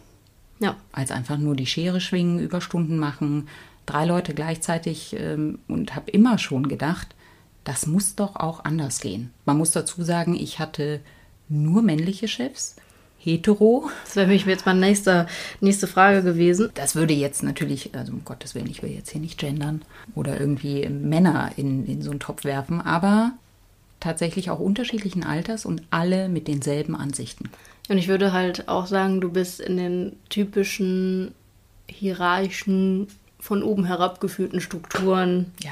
[0.59, 0.75] Ja.
[0.91, 3.47] Als einfach nur die Schere schwingen, Überstunden machen,
[3.85, 7.15] drei Leute gleichzeitig ähm, und habe immer schon gedacht,
[7.63, 9.31] das muss doch auch anders gehen.
[9.45, 11.01] Man muss dazu sagen, ich hatte
[11.49, 12.77] nur männliche Chefs
[13.19, 13.89] hetero.
[14.05, 15.27] Das wäre mich jetzt meine nächste,
[15.59, 16.69] nächste Frage gewesen.
[16.75, 19.81] Das würde jetzt natürlich, also um Gottes Willen, ich will jetzt hier nicht gendern
[20.15, 23.33] oder irgendwie Männer in, in so einen Topf werfen, aber
[23.99, 27.49] tatsächlich auch unterschiedlichen Alters und alle mit denselben Ansichten.
[27.89, 31.33] Und ich würde halt auch sagen, du bist in den typischen
[31.89, 33.07] hierarchischen
[33.39, 35.71] von oben herab geführten Strukturen Ja.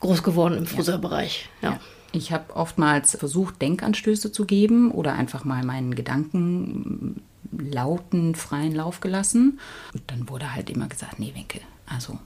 [0.00, 1.48] groß geworden im Friseurbereich.
[1.62, 1.72] Ja.
[1.72, 1.80] Ja.
[2.14, 9.00] Ich habe oftmals versucht, Denkanstöße zu geben oder einfach mal meinen Gedanken lauten, freien Lauf
[9.00, 9.58] gelassen.
[9.92, 12.18] Und dann wurde halt immer gesagt, nee, Wenke, also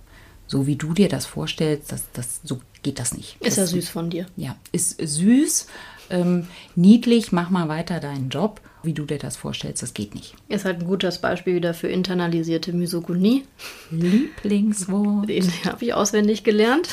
[0.47, 3.41] so wie du dir das vorstellst, das, das, so geht das nicht.
[3.41, 4.27] Ist ja das, süß von dir.
[4.37, 5.67] Ja, ist süß,
[6.11, 8.61] ähm, niedlich, mach mal weiter deinen Job.
[8.83, 10.35] Wie du dir das vorstellst, das geht nicht.
[10.49, 13.45] Ist halt ein gutes Beispiel wieder für internalisierte Misogynie.
[13.91, 15.29] Lieblingswort.
[15.29, 16.89] Den habe ich auswendig gelernt.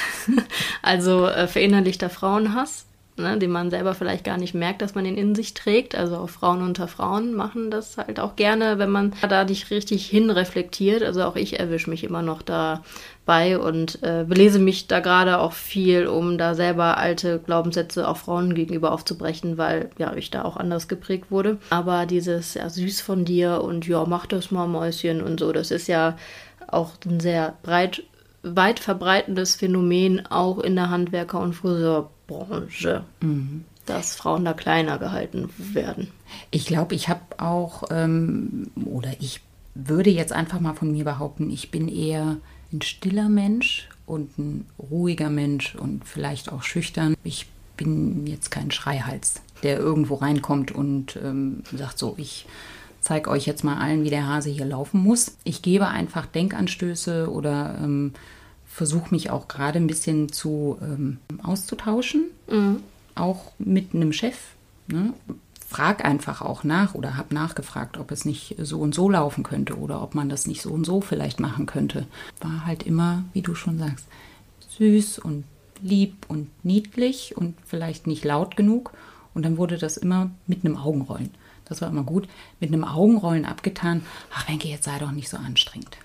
[0.82, 2.86] Also äh, verinnerlichter Frauenhass,
[3.18, 5.96] ne, den man selber vielleicht gar nicht merkt, dass man den in sich trägt.
[5.96, 10.06] Also auch Frauen unter Frauen machen das halt auch gerne, wenn man da nicht richtig
[10.08, 11.04] hinreflektiert.
[11.04, 15.54] Also auch ich erwische mich immer noch dabei und äh, belese mich da gerade auch
[15.54, 20.58] viel, um da selber alte Glaubenssätze auch Frauen gegenüber aufzubrechen, weil ja ich da auch
[20.58, 21.58] anders geprägt wurde.
[21.70, 25.72] Aber dieses ja süß von dir und ja mach das mal Mäuschen und so, das
[25.72, 26.18] ist ja
[26.68, 28.04] auch ein sehr breit
[28.48, 31.54] weit verbreitendes Phänomen auch in der Handwerker- und
[32.28, 33.04] Friseurbranche,
[33.86, 36.08] dass Frauen da kleiner gehalten werden.
[36.52, 39.42] Ich glaube, ich habe auch, ähm, oder ich
[39.76, 42.38] würde jetzt einfach mal von mir behaupten, ich bin eher
[42.72, 47.16] ein stiller Mensch und ein ruhiger Mensch und vielleicht auch schüchtern.
[47.24, 52.46] Ich bin jetzt kein Schreihals, der irgendwo reinkommt und ähm, sagt so, ich
[53.02, 55.38] zeige euch jetzt mal allen, wie der Hase hier laufen muss.
[55.44, 58.14] Ich gebe einfach Denkanstöße oder ähm,
[58.76, 62.26] versuche mich auch gerade ein bisschen zu ähm, auszutauschen,
[63.16, 64.36] auch mit einem Chef.
[64.88, 65.14] Ne?
[65.66, 69.78] Frag einfach auch nach oder hab nachgefragt, ob es nicht so und so laufen könnte
[69.78, 72.06] oder ob man das nicht so und so vielleicht machen könnte.
[72.42, 74.06] War halt immer, wie du schon sagst,
[74.78, 75.46] süß und
[75.82, 78.92] lieb und niedlich und vielleicht nicht laut genug.
[79.34, 81.32] Und dann wurde das immer mit einem Augenrollen.
[81.68, 82.28] Das war immer gut.
[82.60, 84.06] Mit einem Augenrollen abgetan.
[84.34, 85.98] Ach, Wenke, jetzt sei doch nicht so anstrengend.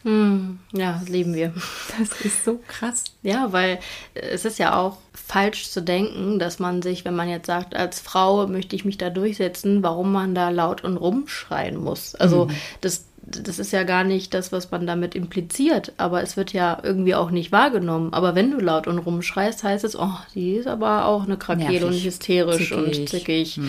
[0.73, 1.53] Ja, das lieben wir.
[1.99, 3.05] Das ist so krass.
[3.23, 3.79] Ja, weil
[4.14, 7.77] äh, es ist ja auch falsch zu denken, dass man sich, wenn man jetzt sagt,
[7.77, 12.14] als Frau möchte ich mich da durchsetzen, warum man da laut und rumschreien muss.
[12.14, 12.49] Also
[12.81, 16.79] das, das ist ja gar nicht das, was man damit impliziert, aber es wird ja
[16.83, 18.12] irgendwie auch nicht wahrgenommen.
[18.12, 21.87] Aber wenn du laut und rumschreist, heißt es, oh, die ist aber auch eine Krakele
[21.87, 23.11] und hysterisch und Zickig.
[23.11, 23.61] zickig.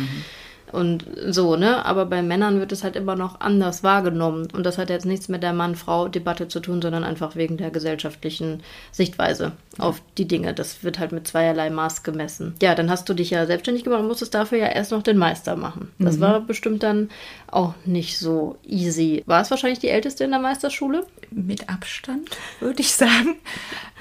[0.71, 1.86] Und so, ne?
[1.86, 4.47] Aber bei Männern wird es halt immer noch anders wahrgenommen.
[4.53, 8.62] Und das hat jetzt nichts mit der Mann-Frau-Debatte zu tun, sondern einfach wegen der gesellschaftlichen
[8.91, 10.53] Sichtweise auf die Dinge.
[10.53, 12.55] Das wird halt mit zweierlei Maß gemessen.
[12.62, 15.17] Ja, dann hast du dich ja selbstständig gemacht und musstest dafür ja erst noch den
[15.17, 15.91] Meister machen.
[15.99, 17.10] Das war bestimmt dann
[17.47, 19.23] auch nicht so easy.
[19.25, 21.05] War es wahrscheinlich die älteste in der Meisterschule?
[21.29, 22.29] Mit Abstand,
[22.60, 23.36] würde ich sagen.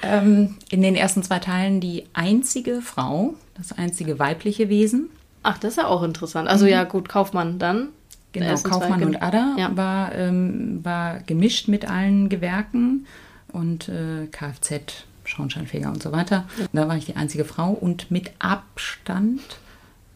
[0.01, 5.09] ähm, in den ersten zwei Teilen die einzige Frau, das einzige weibliche Wesen.
[5.43, 6.47] Ach, das ist ja auch interessant.
[6.47, 7.89] Also ja, gut, Kaufmann dann.
[8.33, 9.75] Genau, Kaufmann und Adder Ja.
[9.75, 13.05] war, ähm, war gemischt mit allen Gewerken
[13.51, 16.45] und äh, Kfz, Schornsteinfeger und so weiter.
[16.71, 19.41] Da war ich die einzige Frau und mit Abstand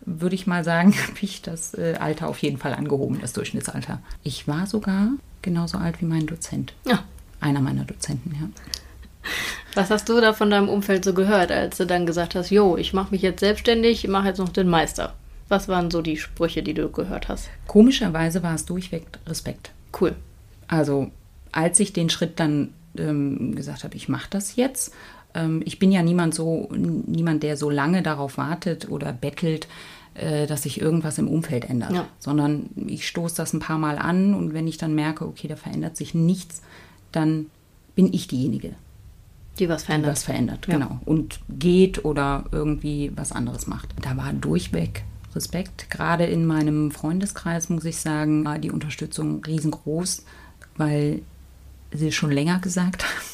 [0.05, 3.99] würde ich mal sagen, habe ich das äh, Alter auf jeden Fall angehoben, das Durchschnittsalter.
[4.23, 5.09] Ich war sogar
[5.41, 6.73] genauso alt wie mein Dozent.
[6.87, 7.03] Ja.
[7.41, 8.47] Einer meiner Dozenten, ja.
[9.73, 12.77] Was hast du da von deinem Umfeld so gehört, als du dann gesagt hast, jo,
[12.77, 15.13] ich mache mich jetzt selbstständig, ich mache jetzt noch den Meister?
[15.49, 17.49] Was waren so die Sprüche, die du gehört hast?
[17.67, 19.71] Komischerweise war es durchweg Respekt.
[19.99, 20.15] Cool.
[20.67, 21.11] Also
[21.51, 24.93] als ich den Schritt dann ähm, gesagt habe, ich mache das jetzt,
[25.33, 29.67] ähm, ich bin ja niemand so, niemand, der so lange darauf wartet oder bettelt,
[30.15, 32.07] äh, dass sich irgendwas im Umfeld ändert, Ja.
[32.19, 35.55] sondern ich stoße das ein paar Mal an und wenn ich dann merke, okay, da
[35.57, 36.61] verändert sich nichts,
[37.11, 37.47] dann
[37.95, 38.71] bin ich diejenige,
[39.59, 40.11] Die was die verändert.
[40.11, 40.73] was verändert, Ja.
[40.73, 43.89] genau, und geht oder irgendwie was anderes macht.
[44.01, 45.03] Da war durchweg
[45.35, 45.89] Respekt.
[45.89, 50.23] Gerade in meinem Freundeskreis muss ich sagen, war die Unterstützung riesengroß,
[50.77, 51.21] weil
[51.91, 53.25] sie schon länger gesagt haben,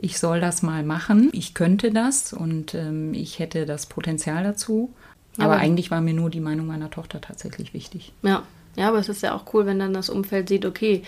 [0.00, 4.92] ich soll das mal machen, ich könnte das und ähm, ich hätte das Potenzial dazu.
[5.38, 8.12] Aber Aber- eigentlich war mir nur die Meinung meiner Tochter tatsächlich wichtig.
[8.22, 8.42] Ja.
[8.76, 11.02] ja, aber es ist ja auch cool, wenn dann das Umfeld sieht, okay,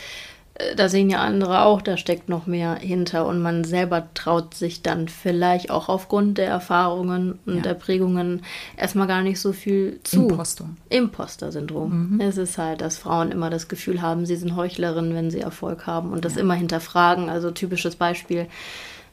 [0.77, 4.83] da sehen ja andere auch, da steckt noch mehr hinter und man selber traut sich
[4.83, 7.63] dann vielleicht auch aufgrund der Erfahrungen und Ja.
[7.63, 8.43] der Prägungen
[8.77, 10.29] erstmal gar nicht so viel zu.
[10.29, 10.69] Impostor.
[10.89, 12.21] Imposter-Syndrom.
[12.21, 15.87] Es ist halt, dass Frauen immer das Gefühl haben, sie sind Heuchlerinnen, wenn sie Erfolg
[15.87, 17.29] haben und das immer hinterfragen.
[17.29, 18.47] Also typisches Beispiel.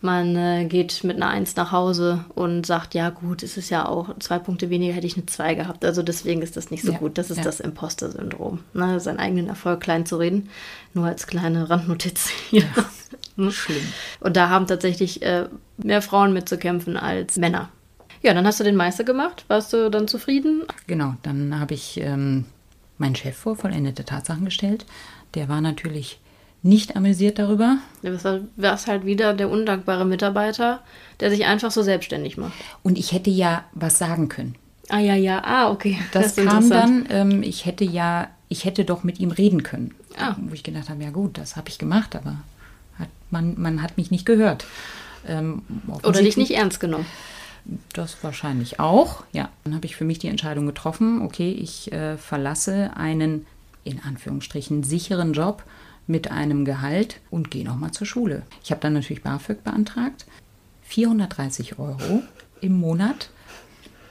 [0.02, 3.88] Man äh, geht mit einer Eins nach Hause und sagt, ja gut, es ist ja
[3.88, 5.84] auch zwei Punkte weniger, hätte ich eine Zwei gehabt.
[5.84, 7.18] Also deswegen ist das nicht so Ja, gut.
[7.18, 7.44] Das ist ja.
[7.44, 8.60] das Imposter-Syndrom.
[8.74, 10.50] Ne, seinen eigenen Erfolg klein zu reden.
[10.94, 12.68] Nur als kleine Randnotiz hier.
[13.38, 13.52] Hm?
[13.52, 13.84] Schlimm.
[14.20, 17.70] Und da haben tatsächlich äh, mehr Frauen mitzukämpfen als Männer.
[18.24, 19.46] Ja, dann hast du den Meister gemacht.
[19.48, 20.64] Warst du dann zufrieden?
[20.88, 22.46] Genau, dann habe ich ähm,
[22.98, 24.86] meinen Chef vor vollendete Tatsachen gestellt.
[25.36, 26.20] Der war natürlich
[26.64, 27.78] nicht amüsiert darüber.
[28.02, 30.82] Du warst halt wieder der undankbare Mitarbeiter,
[31.20, 32.54] der sich einfach so selbstständig macht.
[32.84, 34.56] Und ich hätte ja was sagen können.
[34.90, 35.98] Ah ja, ja, ah, okay.
[36.12, 39.94] Das, das kam dann, ähm, ich hätte ja, ich hätte doch mit ihm reden können.
[40.18, 40.36] Ah.
[40.40, 42.38] Wo ich gedacht habe, ja gut, das habe ich gemacht, aber
[42.98, 44.66] hat man, man hat mich nicht gehört.
[45.28, 45.62] Ähm,
[46.04, 47.06] Oder dich nicht ernst genommen.
[47.92, 49.50] Das wahrscheinlich auch, ja.
[49.66, 53.46] Dann habe ich für mich die Entscheidung getroffen, okay, ich äh, verlasse einen
[53.84, 55.64] in Anführungsstrichen sicheren Job
[56.08, 58.44] mit einem Gehalt und gehe nochmal zur Schule.
[58.64, 60.26] Ich habe dann natürlich BAföG beantragt.
[60.84, 62.24] 430 Euro
[62.62, 63.30] im Monat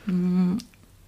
[0.05, 0.59] hm,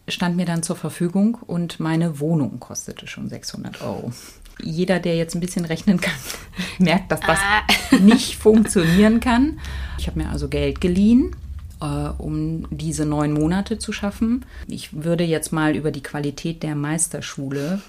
[0.08, 4.12] stand mir dann zur Verfügung und meine Wohnung kostete schon 600 Euro.
[4.60, 6.14] Jeder, der jetzt ein bisschen rechnen kann,
[6.78, 7.96] merkt, dass das ah.
[8.00, 9.60] nicht funktionieren kann.
[9.98, 11.36] Ich habe mir also Geld geliehen,
[11.80, 14.44] äh, um diese neun Monate zu schaffen.
[14.66, 17.80] Ich würde jetzt mal über die Qualität der Meisterschule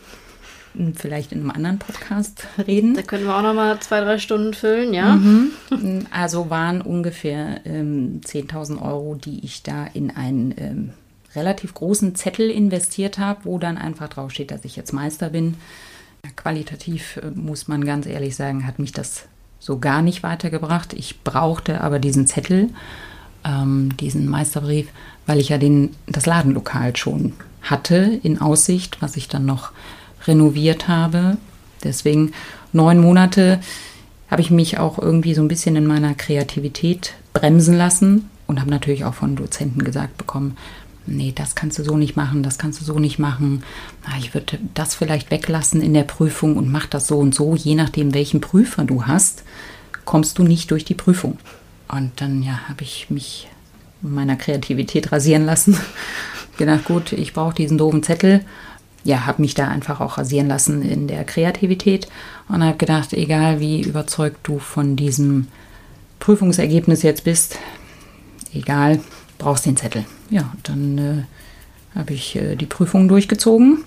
[0.95, 2.95] vielleicht in einem anderen Podcast reden.
[2.95, 5.15] Da können wir auch noch mal zwei, drei Stunden füllen, ja?
[5.15, 5.51] Mhm.
[6.11, 10.93] Also waren ungefähr ähm, 10.000 Euro, die ich da in einen ähm,
[11.35, 15.55] relativ großen Zettel investiert habe, wo dann einfach draufsteht, dass ich jetzt Meister bin.
[16.35, 19.25] Qualitativ äh, muss man ganz ehrlich sagen, hat mich das
[19.59, 20.93] so gar nicht weitergebracht.
[20.93, 22.69] Ich brauchte aber diesen Zettel,
[23.43, 24.87] ähm, diesen Meisterbrief,
[25.25, 29.71] weil ich ja den, das Ladenlokal schon hatte in Aussicht, was ich dann noch
[30.29, 31.37] renoviert habe.
[31.83, 32.31] Deswegen
[32.71, 33.59] neun Monate
[34.29, 38.69] habe ich mich auch irgendwie so ein bisschen in meiner Kreativität bremsen lassen und habe
[38.69, 40.55] natürlich auch von Dozenten gesagt bekommen,
[41.05, 43.63] nee, das kannst du so nicht machen, das kannst du so nicht machen.
[44.19, 47.75] Ich würde das vielleicht weglassen in der Prüfung und mach das so und so, je
[47.75, 49.43] nachdem, welchen Prüfer du hast,
[50.05, 51.37] kommst du nicht durch die Prüfung.
[51.87, 53.47] Und dann ja, habe ich mich
[54.01, 55.77] meiner Kreativität rasieren lassen.
[56.57, 58.41] Gedacht, gut, ich brauche diesen doofen Zettel
[59.03, 62.07] ja, habe mich da einfach auch rasieren lassen in der Kreativität
[62.47, 65.47] und habe gedacht, egal wie überzeugt du von diesem
[66.19, 67.57] Prüfungsergebnis jetzt bist,
[68.53, 68.99] egal,
[69.37, 70.05] brauchst den Zettel.
[70.29, 73.83] Ja, dann äh, habe ich äh, die Prüfung durchgezogen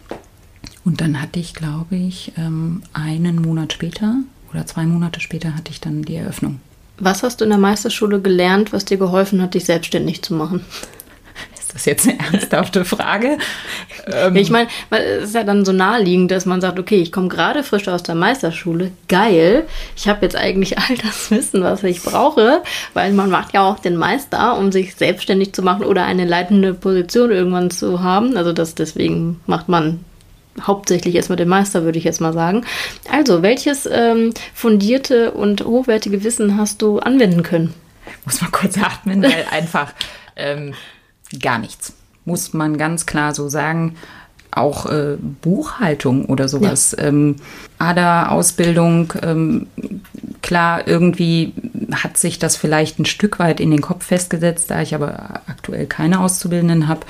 [0.85, 4.16] und dann hatte ich, glaube ich, ähm, einen Monat später
[4.53, 6.61] oder zwei Monate später hatte ich dann die Eröffnung.
[6.98, 10.64] Was hast du in der Meisterschule gelernt, was dir geholfen hat, dich selbstständig zu machen?
[11.72, 13.38] Das jetzt eine ernsthafte Frage?
[14.06, 17.28] ähm, ich meine, es ist ja dann so naheliegend, dass man sagt, okay, ich komme
[17.28, 22.02] gerade frisch aus der Meisterschule, geil, ich habe jetzt eigentlich all das Wissen, was ich
[22.02, 22.62] brauche,
[22.94, 26.74] weil man macht ja auch den Meister, um sich selbstständig zu machen oder eine leitende
[26.74, 28.37] Position irgendwann zu haben.
[28.37, 30.04] Also das deswegen macht man
[30.61, 32.64] hauptsächlich erstmal den Meister, würde ich jetzt mal sagen.
[33.11, 37.74] Also, welches ähm, fundierte und hochwertige Wissen hast du anwenden können?
[38.24, 39.92] Muss mal kurz atmen, weil einfach
[40.37, 40.74] ähm,
[41.40, 41.92] gar nichts.
[42.25, 43.97] Muss man ganz klar so sagen.
[44.51, 46.95] Auch äh, Buchhaltung oder sowas.
[46.99, 47.07] Ja.
[47.07, 47.37] Ähm,
[47.79, 49.66] ADA-Ausbildung, ähm,
[50.42, 51.55] klar, irgendwie
[51.90, 55.87] hat sich das vielleicht ein Stück weit in den Kopf festgesetzt, da ich aber aktuell
[55.87, 57.01] keine Auszubildenden habe,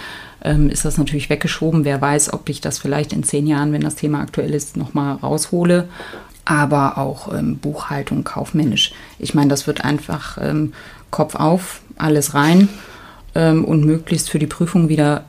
[0.45, 1.85] ähm, ist das natürlich weggeschoben.
[1.85, 5.17] Wer weiß, ob ich das vielleicht in zehn Jahren, wenn das Thema aktuell ist, nochmal
[5.17, 5.89] raushole.
[6.45, 8.93] Aber auch ähm, Buchhaltung, kaufmännisch.
[9.19, 10.75] Ich meine, das wird einfach ähm,
[11.11, 12.69] Kopf auf, alles rein
[13.35, 15.25] ähm, und möglichst für die Prüfung wieder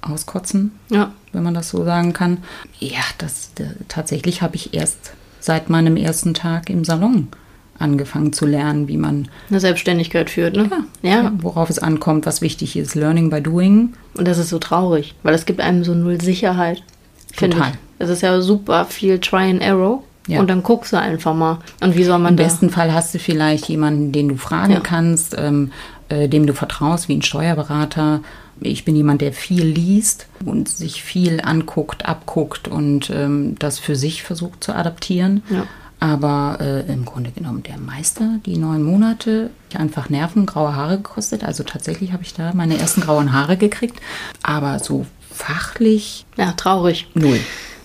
[0.00, 1.12] auskotzen, ja.
[1.32, 2.38] wenn man das so sagen kann.
[2.78, 3.50] Ja, das,
[3.88, 7.28] tatsächlich habe ich erst seit meinem ersten Tag im Salon
[7.78, 10.68] angefangen zu lernen, wie man eine Selbstständigkeit führt, ne?
[11.02, 11.32] Ja, ja.
[11.40, 13.94] Worauf es ankommt, was wichtig ist, Learning by Doing.
[14.16, 16.82] Und das ist so traurig, weil es gibt einem so null Sicherheit.
[17.36, 17.72] Total.
[18.00, 20.02] Es ist ja super viel Try and Error.
[20.26, 20.40] Ja.
[20.40, 21.58] Und dann guckst du einfach mal.
[21.80, 24.80] Und wie soll man Im besten Fall hast du vielleicht jemanden, den du fragen ja.
[24.80, 25.72] kannst, ähm,
[26.08, 28.22] äh, dem du vertraust, wie ein Steuerberater.
[28.60, 33.94] Ich bin jemand, der viel liest und sich viel anguckt, abguckt und ähm, das für
[33.94, 35.42] sich versucht zu adaptieren.
[35.50, 35.66] Ja.
[36.00, 41.44] Aber äh, im Grunde genommen der Meister, die neun Monate, einfach Nerven, graue Haare gekostet.
[41.44, 44.00] Also tatsächlich habe ich da meine ersten grauen Haare gekriegt.
[44.42, 46.24] Aber so fachlich.
[46.36, 47.08] Ja, traurig.
[47.14, 47.40] Null.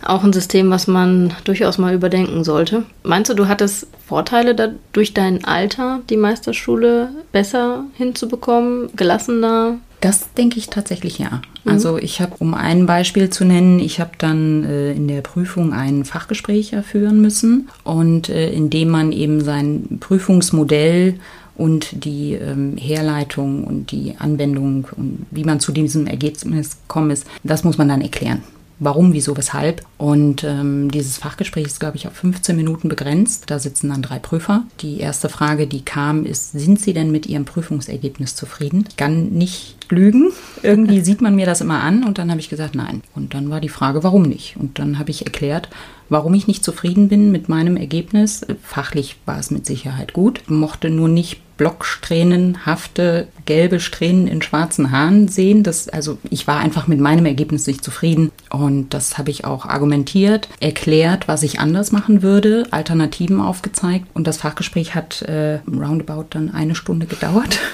[0.05, 2.83] Auch ein System, was man durchaus mal überdenken sollte.
[3.03, 9.77] Meinst du, du hattest Vorteile da, durch dein Alter, die Meisterschule besser hinzubekommen, gelassener?
[10.01, 11.41] Das denke ich tatsächlich ja.
[11.63, 11.71] Mhm.
[11.71, 15.71] Also ich habe, um ein Beispiel zu nennen, ich habe dann äh, in der Prüfung
[15.71, 21.15] ein Fachgespräch führen müssen und äh, indem man eben sein Prüfungsmodell
[21.55, 27.25] und die ähm, Herleitung und die Anwendung und wie man zu diesem Ergebnis gekommen ist,
[27.43, 28.43] das muss man dann erklären
[28.79, 29.85] warum, wieso, weshalb.
[29.97, 33.45] Und ähm, dieses Fachgespräch ist, glaube ich, auf 15 Minuten begrenzt.
[33.47, 34.63] Da sitzen dann drei Prüfer.
[34.81, 38.85] Die erste Frage, die kam, ist, sind Sie denn mit Ihrem Prüfungsergebnis zufrieden?
[38.89, 40.31] Ich kann nicht lügen.
[40.61, 43.01] Irgendwie sieht man mir das immer an und dann habe ich gesagt, nein.
[43.15, 44.57] Und dann war die Frage, warum nicht?
[44.57, 45.69] Und dann habe ich erklärt,
[46.09, 48.45] warum ich nicht zufrieden bin mit meinem Ergebnis.
[48.61, 55.27] Fachlich war es mit Sicherheit gut, mochte nur nicht blocksträhnenhafte gelbe Strähnen in schwarzen Haaren
[55.27, 55.63] sehen.
[55.63, 59.65] Das, also ich war einfach mit meinem Ergebnis nicht zufrieden und das habe ich auch
[59.65, 66.27] argumentiert, erklärt, was ich anders machen würde, Alternativen aufgezeigt und das Fachgespräch hat äh, roundabout
[66.31, 67.59] dann eine Stunde gedauert.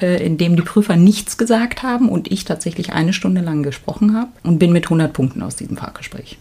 [0.00, 4.16] Äh, in dem die Prüfer nichts gesagt haben und ich tatsächlich eine Stunde lang gesprochen
[4.16, 6.38] habe und bin mit 100 Punkten aus diesem Fachgespräch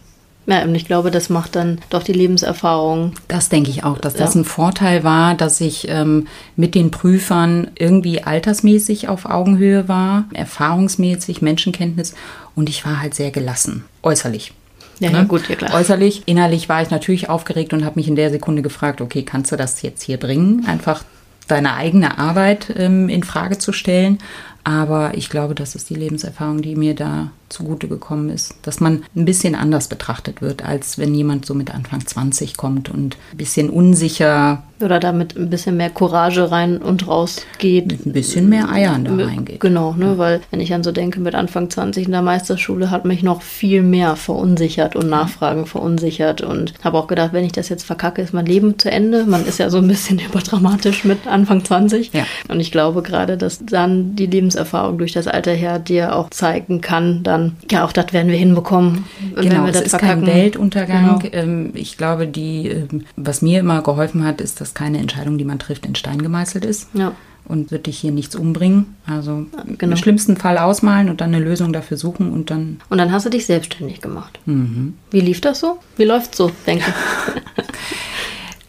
[0.48, 3.12] ja, und ich glaube, das macht dann doch die Lebenserfahrung.
[3.28, 7.72] Das denke ich auch, dass das ein Vorteil war, dass ich ähm, mit den Prüfern
[7.78, 12.16] irgendwie altersmäßig auf Augenhöhe war, erfahrungsmäßig, Menschenkenntnis
[12.56, 14.54] und ich war halt sehr gelassen, äußerlich.
[15.00, 15.18] Ja, ne?
[15.18, 15.74] ja, gut, ja klar.
[15.74, 19.52] Äußerlich, innerlich war ich natürlich aufgeregt und habe mich in der Sekunde gefragt, okay, kannst
[19.52, 20.66] du das jetzt hier bringen?
[20.66, 21.04] Einfach
[21.48, 24.20] deine eigene Arbeit ähm, in Frage zu stellen.
[24.64, 29.04] Aber ich glaube, das ist die Lebenserfahrung, die mir da zugute gekommen ist, dass man
[29.16, 33.38] ein bisschen anders betrachtet wird, als wenn jemand so mit Anfang 20 kommt und ein
[33.38, 34.64] bisschen unsicher.
[34.80, 37.88] Oder damit ein bisschen mehr Courage rein und raus geht.
[37.88, 39.60] Mit ein bisschen mehr Eiern da reingeht.
[39.60, 40.18] Genau, ne, ja.
[40.20, 43.42] weil wenn ich an so denke, mit Anfang 20 in der Meisterschule hat mich noch
[43.42, 48.22] viel mehr verunsichert und Nachfragen verunsichert und habe auch gedacht, wenn ich das jetzt verkacke,
[48.22, 49.26] ist mein Leben zu Ende.
[49.26, 52.14] Man ist ja so ein bisschen überdramatisch mit Anfang 20.
[52.14, 52.26] Ja.
[52.48, 56.82] Und ich glaube gerade, dass dann die Lebenserfahrung durch das Alter her dir auch zeigen
[56.82, 59.06] kann, da dann, ja, auch das werden wir hinbekommen.
[59.36, 60.26] Genau, wir das ist verkacken.
[60.26, 61.20] kein Weltuntergang.
[61.20, 61.34] Genau.
[61.34, 65.46] Ähm, ich glaube, die, ähm, was mir immer geholfen hat, ist, dass keine Entscheidung, die
[65.46, 66.90] man trifft, in Stein gemeißelt ist.
[66.94, 67.14] Ja.
[67.46, 68.96] Und wird dich hier nichts umbringen.
[69.06, 69.46] Also
[69.78, 69.94] genau.
[69.94, 72.82] im schlimmsten Fall ausmalen und dann eine Lösung dafür suchen und dann.
[72.90, 74.40] Und dann hast du dich selbstständig gemacht.
[74.46, 74.96] Mhm.
[75.12, 75.78] Wie lief das so?
[75.96, 77.66] Wie läuft es so, denke ich?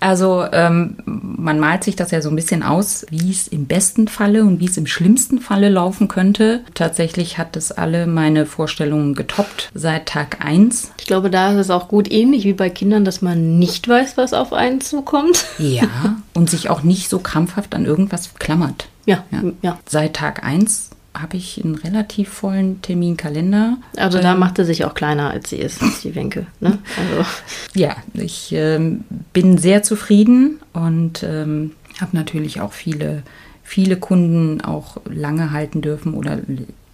[0.01, 0.97] Also ähm,
[1.39, 4.61] man malt sich das ja so ein bisschen aus, wie es im besten Falle und
[4.61, 6.65] wie es im schlimmsten Falle laufen könnte.
[6.75, 10.91] Tatsächlich hat es alle meine Vorstellungen getoppt seit Tag 1.
[10.99, 14.17] Ich glaube, da ist es auch gut ähnlich wie bei Kindern, dass man nicht weiß,
[14.17, 15.47] was auf einen zukommt.
[15.59, 18.89] Ja, und sich auch nicht so krampfhaft an irgendwas klammert.
[19.07, 19.43] Ja, ja.
[19.61, 19.79] ja.
[19.87, 20.88] Seit Tag 1
[21.21, 23.79] habe ich einen relativ vollen Terminkalender.
[23.97, 26.47] Also da ähm, macht sie sich auch kleiner, als sie ist, die Wenke.
[26.61, 26.79] Ne?
[26.97, 27.29] Also.
[27.75, 33.23] Ja, ich ähm, bin sehr zufrieden und ähm, habe natürlich auch viele,
[33.63, 36.39] viele Kunden auch lange halten dürfen oder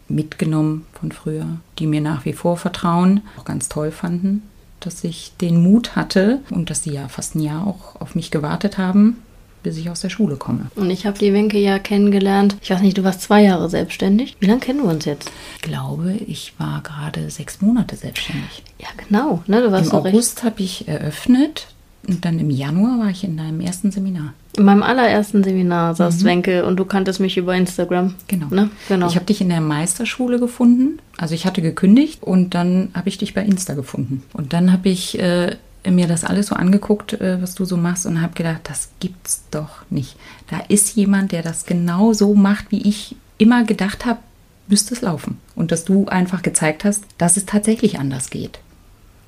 [0.08, 1.46] mitgenommen von früher,
[1.78, 4.42] die mir nach wie vor vertrauen, auch ganz toll fanden,
[4.80, 8.30] dass ich den Mut hatte und dass sie ja fast ein Jahr auch auf mich
[8.30, 9.22] gewartet haben
[9.64, 10.66] bis ich aus der Schule komme.
[10.76, 12.56] Und ich habe die Wenke ja kennengelernt.
[12.62, 14.36] Ich weiß nicht, du warst zwei Jahre selbstständig.
[14.38, 15.32] Wie lange kennen wir uns jetzt?
[15.56, 18.62] Ich glaube, ich war gerade sechs Monate selbstständig.
[18.78, 19.42] Ja, genau.
[19.48, 21.66] Ne, du warst Im August habe ich eröffnet
[22.06, 24.34] und dann im Januar war ich in deinem ersten Seminar.
[24.56, 26.24] In meinem allerersten Seminar saß mhm.
[26.26, 28.14] Wenke und du kanntest mich über Instagram.
[28.28, 28.46] Genau.
[28.50, 28.70] Ne?
[28.88, 29.08] genau.
[29.08, 30.98] Ich habe dich in der Meisterschule gefunden.
[31.16, 34.22] Also ich hatte gekündigt und dann habe ich dich bei Insta gefunden.
[34.32, 35.56] Und dann habe ich äh,
[35.90, 39.44] mir das alles so angeguckt, äh, was du so machst und habe gedacht, das gibt's
[39.50, 40.16] doch nicht.
[40.48, 44.20] Da ist jemand, der das genau so macht, wie ich immer gedacht habe,
[44.68, 45.38] müsste es laufen.
[45.54, 48.60] Und dass du einfach gezeigt hast, dass es tatsächlich anders geht.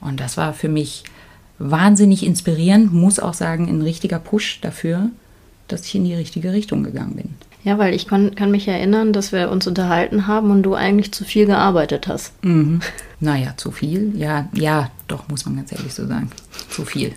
[0.00, 1.04] Und das war für mich
[1.59, 5.11] wahnsinnig inspirierend, muss auch sagen, ein richtiger Push dafür,
[5.68, 7.34] dass ich in die richtige Richtung gegangen bin.
[7.64, 11.11] Ja, weil ich kann, kann mich erinnern, dass wir uns unterhalten haben und du eigentlich
[11.11, 12.32] zu viel gearbeitet hast.
[12.44, 12.80] Mhm.
[13.18, 14.12] Naja, zu viel?
[14.16, 16.30] Ja, ja, doch, muss man ganz ehrlich so sagen.
[16.69, 17.12] Zu viel.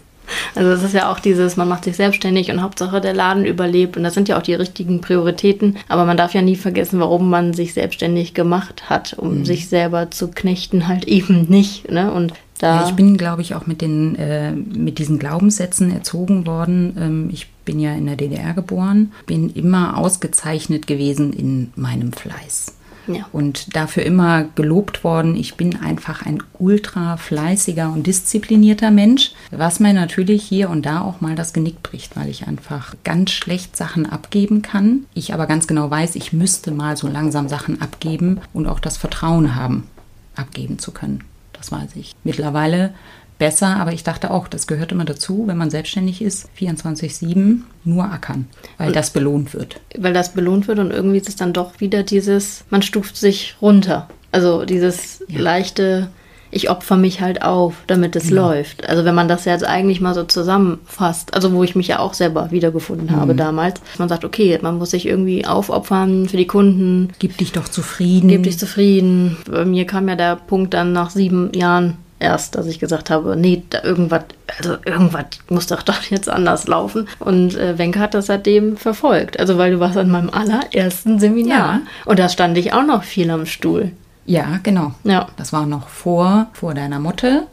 [0.56, 3.98] Also es ist ja auch dieses, man macht sich selbstständig und Hauptsache der Laden überlebt
[3.98, 7.30] und das sind ja auch die richtigen Prioritäten, aber man darf ja nie vergessen, warum
[7.30, 9.46] man sich selbstständig gemacht hat, um mhm.
[9.46, 11.92] sich selber zu knechten, halt eben nicht.
[11.92, 12.12] Ne?
[12.12, 16.46] Und da ja, ich bin, glaube ich, auch mit, den, äh, mit diesen Glaubenssätzen erzogen
[16.46, 16.98] worden.
[17.00, 22.76] Ähm, ich bin ja in der DDR geboren, bin immer ausgezeichnet gewesen in meinem Fleiß.
[23.08, 23.26] Ja.
[23.32, 25.36] Und dafür immer gelobt worden.
[25.36, 31.02] Ich bin einfach ein ultra fleißiger und disziplinierter Mensch, was mir natürlich hier und da
[31.02, 35.06] auch mal das Genick bricht, weil ich einfach ganz schlecht Sachen abgeben kann.
[35.14, 38.98] Ich aber ganz genau weiß, ich müsste mal so langsam Sachen abgeben und auch das
[38.98, 39.88] Vertrauen haben,
[40.36, 41.24] abgeben zu können.
[41.54, 42.16] Das weiß ich.
[42.24, 42.94] Mittlerweile
[43.40, 48.04] besser, aber ich dachte auch, das gehört immer dazu, wenn man selbstständig ist, 24-7 nur
[48.04, 49.80] ackern, weil und das belohnt wird.
[49.98, 53.56] Weil das belohnt wird und irgendwie ist es dann doch wieder dieses, man stuft sich
[53.62, 54.08] runter.
[54.32, 55.40] Also dieses ja.
[55.40, 56.10] leichte,
[56.52, 58.50] ich opfer mich halt auf, damit es genau.
[58.50, 58.88] läuft.
[58.88, 62.14] Also wenn man das jetzt eigentlich mal so zusammenfasst, also wo ich mich ja auch
[62.14, 63.16] selber wiedergefunden mhm.
[63.16, 67.10] habe damals, man sagt, okay, man muss sich irgendwie aufopfern für die Kunden.
[67.20, 68.28] Gib dich doch zufrieden.
[68.28, 69.38] Gib dich zufrieden.
[69.50, 73.36] Bei mir kam ja der Punkt dann nach sieben Jahren erst, dass ich gesagt habe,
[73.36, 74.24] nee, da irgendwas,
[74.58, 77.08] also irgendwas muss doch doch jetzt anders laufen.
[77.20, 79.40] Und äh, Wenke hat das seitdem verfolgt.
[79.40, 81.76] Also weil du warst an meinem allerersten Seminar.
[81.76, 81.82] Ja.
[82.06, 83.92] Und da stand ich auch noch viel am Stuhl.
[84.26, 84.94] Ja, genau.
[85.04, 85.28] Ja.
[85.38, 87.48] Das war noch vor, vor deiner Mutter,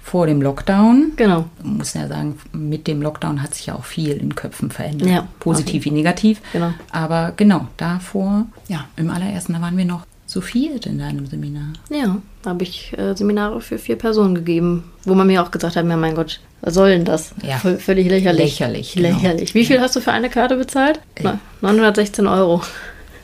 [0.00, 1.12] vor dem Lockdown.
[1.16, 1.46] Genau.
[1.58, 5.08] Ich muss ja sagen, mit dem Lockdown hat sich ja auch viel in Köpfen verändert.
[5.08, 6.40] Ja, Positiv wie negativ.
[6.52, 6.72] Genau.
[6.92, 10.02] Aber genau, davor, ja, im allerersten, da waren wir noch
[10.32, 11.74] zu viert in deinem Seminar.
[11.90, 15.76] Ja, da habe ich äh, Seminare für vier Personen gegeben, wo man mir auch gesagt
[15.76, 17.34] hat, ja mein Gott, was soll denn das?
[17.42, 17.58] Ja.
[17.58, 18.58] V völlig lächerlich.
[18.58, 19.08] Lächerlich, genau.
[19.10, 19.54] Lächerlich.
[19.54, 21.00] Wie viel hast du für eine Karte bezahlt?
[21.20, 22.62] Na, 916 Euro.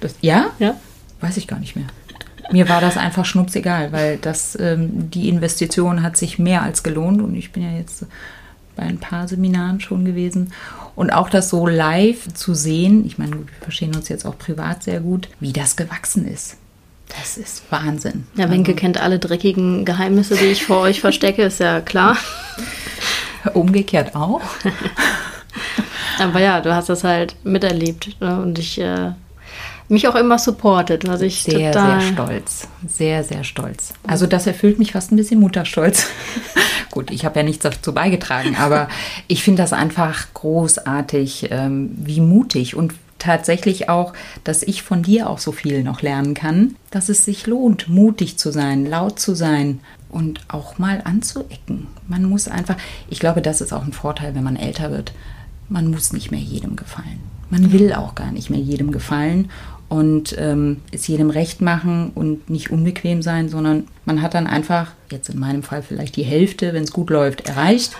[0.00, 0.50] Das, ja?
[0.58, 0.76] Ja?
[1.20, 1.86] Weiß ich gar nicht mehr.
[2.50, 7.22] Mir war das einfach schnupsegal, weil das, ähm, die Investition hat sich mehr als gelohnt
[7.22, 8.04] und ich bin ja jetzt
[8.76, 10.52] bei ein paar Seminaren schon gewesen.
[10.94, 14.82] Und auch das so live zu sehen, ich meine, wir verstehen uns jetzt auch privat
[14.82, 16.58] sehr gut, wie das gewachsen ist.
[17.16, 18.26] Das ist Wahnsinn.
[18.36, 22.16] Ja, Wenke kennt alle dreckigen Geheimnisse, die ich vor euch verstecke, ist ja klar.
[23.54, 24.42] Umgekehrt auch.
[26.18, 28.40] Aber ja, du hast das halt miterlebt ne?
[28.40, 29.12] und ich äh,
[29.88, 32.68] mich auch immer supportet, was ich Sehr, sehr stolz.
[32.86, 33.94] Sehr, sehr stolz.
[34.06, 36.06] Also das erfüllt mich fast ein bisschen Mutterstolz.
[36.90, 38.88] Gut, ich habe ja nichts dazu beigetragen, aber
[39.28, 44.12] ich finde das einfach großartig, ähm, wie mutig und tatsächlich auch,
[44.44, 48.38] dass ich von dir auch so viel noch lernen kann, dass es sich lohnt, mutig
[48.38, 51.88] zu sein, laut zu sein und auch mal anzuecken.
[52.06, 52.76] Man muss einfach,
[53.08, 55.12] ich glaube, das ist auch ein Vorteil, wenn man älter wird.
[55.68, 57.20] Man muss nicht mehr jedem gefallen.
[57.50, 59.50] Man will auch gar nicht mehr jedem gefallen
[59.88, 64.92] und ähm, es jedem recht machen und nicht unbequem sein, sondern man hat dann einfach,
[65.10, 67.96] jetzt in meinem Fall vielleicht die Hälfte, wenn es gut läuft, erreicht.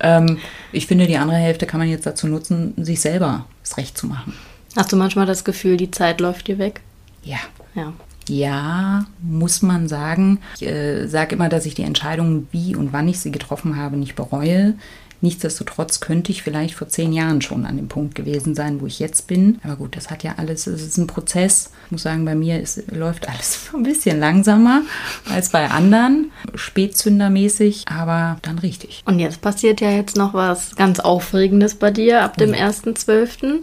[0.00, 0.38] Ähm,
[0.72, 4.06] ich finde, die andere Hälfte kann man jetzt dazu nutzen, sich selber das Recht zu
[4.06, 4.34] machen.
[4.76, 6.80] Hast du manchmal das Gefühl, die Zeit läuft dir weg?
[7.22, 7.38] Ja.
[7.74, 7.92] Ja.
[8.28, 10.38] Ja, muss man sagen.
[10.56, 13.96] Ich äh, sage immer, dass ich die Entscheidung, wie und wann ich sie getroffen habe,
[13.96, 14.74] nicht bereue.
[15.22, 18.98] Nichtsdestotrotz könnte ich vielleicht vor zehn Jahren schon an dem Punkt gewesen sein, wo ich
[19.00, 19.60] jetzt bin.
[19.62, 21.72] Aber gut, das hat ja alles, es ist ein Prozess.
[21.86, 24.82] Ich muss sagen, bei mir ist, läuft alles ein bisschen langsamer
[25.30, 29.02] als bei anderen, spätzündermäßig, aber dann richtig.
[29.04, 33.62] Und jetzt passiert ja jetzt noch was ganz Aufregendes bei dir ab dem 1.12.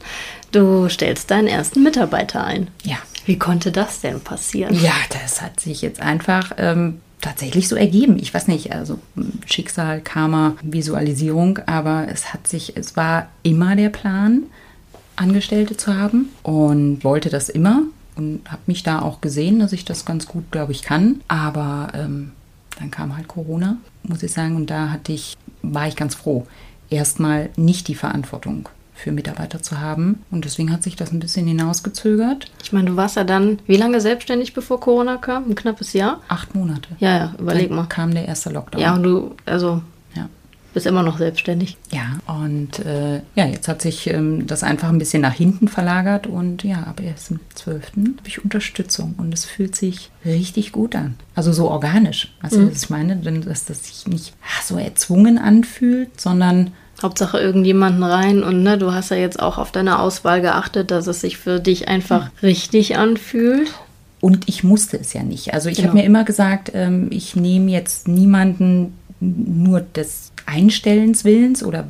[0.51, 2.67] Du stellst deinen ersten Mitarbeiter ein.
[2.83, 2.97] Ja.
[3.25, 4.73] Wie konnte das denn passieren?
[4.73, 8.17] Ja, das hat sich jetzt einfach ähm, tatsächlich so ergeben.
[8.19, 8.99] Ich weiß nicht, also
[9.45, 14.43] Schicksal, Karma, Visualisierung, aber es hat sich, es war immer der Plan,
[15.17, 17.81] Angestellte zu haben und wollte das immer
[18.15, 21.21] und habe mich da auch gesehen, dass ich das ganz gut, glaube ich, kann.
[21.27, 22.31] Aber ähm,
[22.79, 26.47] dann kam halt Corona, muss ich sagen, und da hatte ich, war ich ganz froh,
[26.89, 30.23] erstmal nicht die Verantwortung für Mitarbeiter zu haben.
[30.31, 32.51] Und deswegen hat sich das ein bisschen hinausgezögert.
[32.63, 35.49] Ich meine, du warst ja dann, wie lange selbstständig, bevor Corona kam?
[35.49, 36.21] Ein knappes Jahr?
[36.27, 36.89] Acht Monate.
[36.99, 37.85] Ja, ja, überleg Dann mal.
[37.85, 38.81] kam der erste Lockdown.
[38.81, 39.81] Ja, und du, also,
[40.15, 40.27] ja.
[40.73, 41.77] bist immer noch selbstständig.
[41.91, 46.25] Ja, und äh, ja, jetzt hat sich ähm, das einfach ein bisschen nach hinten verlagert
[46.25, 48.17] und ja, ab 1.12.
[48.17, 51.15] habe ich Unterstützung und es fühlt sich richtig gut an.
[51.35, 52.33] Also so organisch.
[52.41, 53.15] Weißt du, was ich meine?
[53.17, 56.71] Denn dass das sich nicht ah, so erzwungen anfühlt, sondern
[57.01, 61.07] Hauptsache irgendjemanden rein und ne, du hast ja jetzt auch auf deine Auswahl geachtet, dass
[61.07, 63.69] es sich für dich einfach richtig anfühlt.
[64.19, 65.53] Und ich musste es ja nicht.
[65.53, 65.89] Also ich Genau.
[65.89, 71.87] habe mir immer gesagt, ähm, ich nehme jetzt niemanden nur des Einstellens Willens oder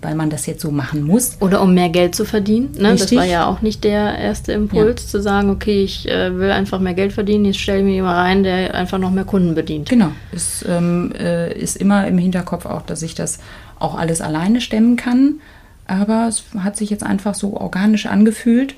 [0.00, 1.36] weil man das jetzt so machen muss.
[1.40, 2.70] Oder um mehr Geld zu verdienen.
[2.78, 2.96] Ne?
[2.96, 6.80] Das war ja auch nicht der erste Impuls, zu sagen, okay, ich äh, will einfach
[6.80, 9.90] mehr Geld verdienen, jetzt stelle ich mir jemanden rein, der einfach noch mehr Kunden bedient.
[9.90, 10.08] Genau.
[10.32, 13.40] Es ähm, äh, ist immer im Hinterkopf auch, dass ich das
[13.78, 15.40] auch alles alleine stemmen kann.
[15.86, 18.74] Aber es hat sich jetzt einfach so organisch angefühlt.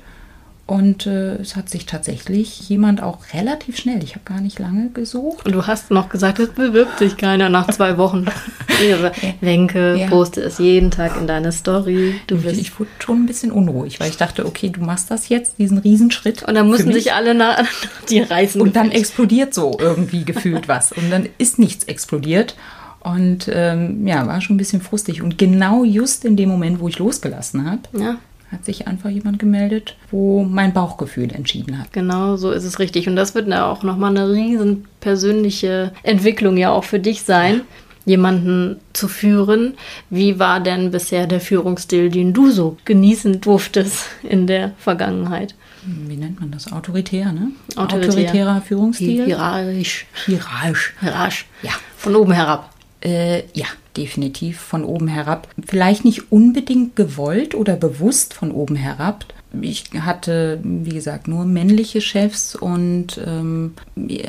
[0.67, 4.89] Und äh, es hat sich tatsächlich jemand auch relativ schnell, ich habe gar nicht lange
[4.91, 5.45] gesucht.
[5.45, 8.25] Und du hast noch gesagt, es bewirbt sich keiner nach zwei Wochen.
[9.41, 10.07] Wenke, Ja.
[10.07, 12.15] poste es jeden Tag in deine Story.
[12.27, 15.27] Du wirst Ich wurde schon ein bisschen unruhig, weil ich dachte, okay, du machst das
[15.27, 16.43] jetzt, diesen Riesenschritt.
[16.43, 16.95] und dann mussten mich.
[17.03, 18.61] sich alle nach, nach dir reißen.
[18.61, 20.93] Und dann explodiert so irgendwie gefühlt was.
[20.93, 22.55] Und dann ist nichts explodiert.
[23.01, 25.21] Und ähm, ja, war schon ein bisschen frustig.
[25.21, 28.17] Und genau just in dem Moment, wo ich losgelassen habe, ja,
[28.51, 31.93] hat sich einfach jemand gemeldet, wo mein Bauchgefühl entschieden hat.
[31.93, 33.07] genau so ist es richtig.
[33.07, 37.61] Und das wird ja auch nochmal eine riesen persönliche Entwicklung ja auch für dich sein,
[38.05, 39.75] jemanden zu führen.
[40.09, 45.55] Wie war denn bisher der Führungsstil, den du so genießen durftest in der Vergangenheit?
[45.83, 46.71] Wie nennt man das?
[46.71, 47.51] Autoritär, ne?
[47.75, 48.09] Autoritär.
[48.09, 49.25] Autoritärer Führungsstil.
[49.25, 50.05] Hierarchisch.
[50.25, 50.93] Hierarchisch.
[50.99, 51.45] Hierarchisch.
[51.63, 51.71] Ja.
[51.97, 52.69] Von oben herab.
[53.01, 53.65] Äh, ja,
[53.97, 55.47] definitiv von oben herab.
[55.65, 59.25] Vielleicht nicht unbedingt gewollt oder bewusst von oben herab,
[59.59, 63.73] ich hatte, wie gesagt, nur männliche Chefs und ähm,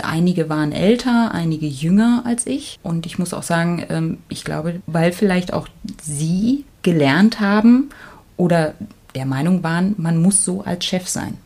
[0.03, 2.79] einige waren älter, einige jünger als ich.
[2.83, 5.69] Und ich muss auch sagen, ähm, ich glaube, weil vielleicht auch
[6.03, 7.91] sie gelernt haben
[8.37, 8.75] oder
[9.15, 11.37] der Meinung waren, man muss so als Chef sein.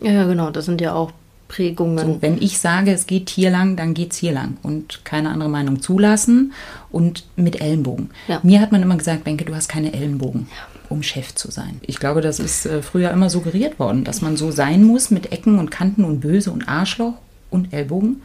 [0.00, 1.12] Ja, genau, das sind ja auch
[1.56, 2.06] Prägungen.
[2.06, 5.30] So, wenn ich sage, es geht hier lang, dann geht es hier lang und keine
[5.30, 6.52] andere Meinung zulassen
[6.90, 8.10] und mit Ellenbogen.
[8.28, 8.40] Ja.
[8.42, 10.48] Mir hat man immer gesagt, Benke, du hast keine Ellenbogen.
[10.50, 11.80] Ja um Chef zu sein.
[11.82, 15.32] Ich glaube, das ist äh, früher immer suggeriert worden, dass man so sein muss mit
[15.32, 17.14] Ecken und Kanten und Böse und Arschloch
[17.50, 18.22] und Ellbogen.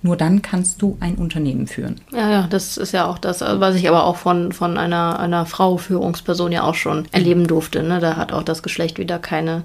[0.00, 2.00] Nur dann kannst du ein Unternehmen führen.
[2.10, 5.44] Ja, ja, das ist ja auch das, was ich aber auch von, von einer, einer
[5.44, 7.82] Frau Führungsperson ja auch schon erleben durfte.
[7.82, 8.00] Ne?
[8.00, 9.64] Da hat auch das Geschlecht wieder keine,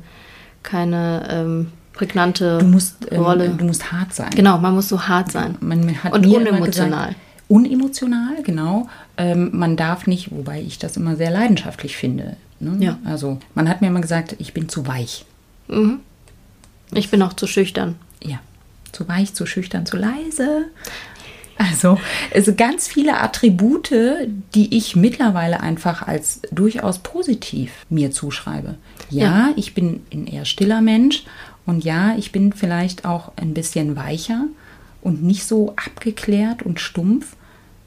[0.63, 3.49] keine ähm, prägnante du musst, ähm, Rolle.
[3.49, 4.31] Du musst hart sein.
[4.35, 5.57] Genau, man muss so hart sein.
[5.61, 7.09] Man hat und unemotional.
[7.09, 7.15] Gesagt,
[7.47, 8.89] unemotional, genau.
[9.17, 12.35] Ähm, man darf nicht, wobei ich das immer sehr leidenschaftlich finde.
[12.59, 12.77] Ne?
[12.79, 12.99] Ja.
[13.05, 15.25] Also man hat mir immer gesagt, ich bin zu weich.
[15.67, 15.99] Mhm.
[16.93, 17.95] Ich bin auch zu schüchtern.
[18.21, 18.39] Ja,
[18.91, 20.65] zu weich, zu schüchtern, zu leise.
[21.57, 21.99] Also,
[22.33, 23.91] also ganz viele Attribute,
[24.55, 28.75] die ich mittlerweile einfach als durchaus positiv mir zuschreibe.
[29.09, 31.25] Ja, ja, ich bin ein eher stiller Mensch
[31.65, 34.45] und ja, ich bin vielleicht auch ein bisschen weicher
[35.01, 37.35] und nicht so abgeklärt und stumpf.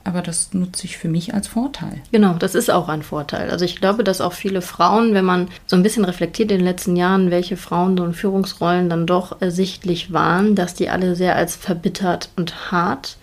[0.05, 2.01] Aber das nutze ich für mich als Vorteil.
[2.13, 3.51] Genau, das ist auch ein Vorteil.
[3.51, 6.65] Also ich glaube, dass auch viele Frauen, wenn man so ein bisschen reflektiert in den
[6.65, 11.35] letzten Jahren, welche Frauen so in Führungsrollen dann doch ersichtlich waren, dass die alle sehr
[11.35, 13.17] als verbittert und hart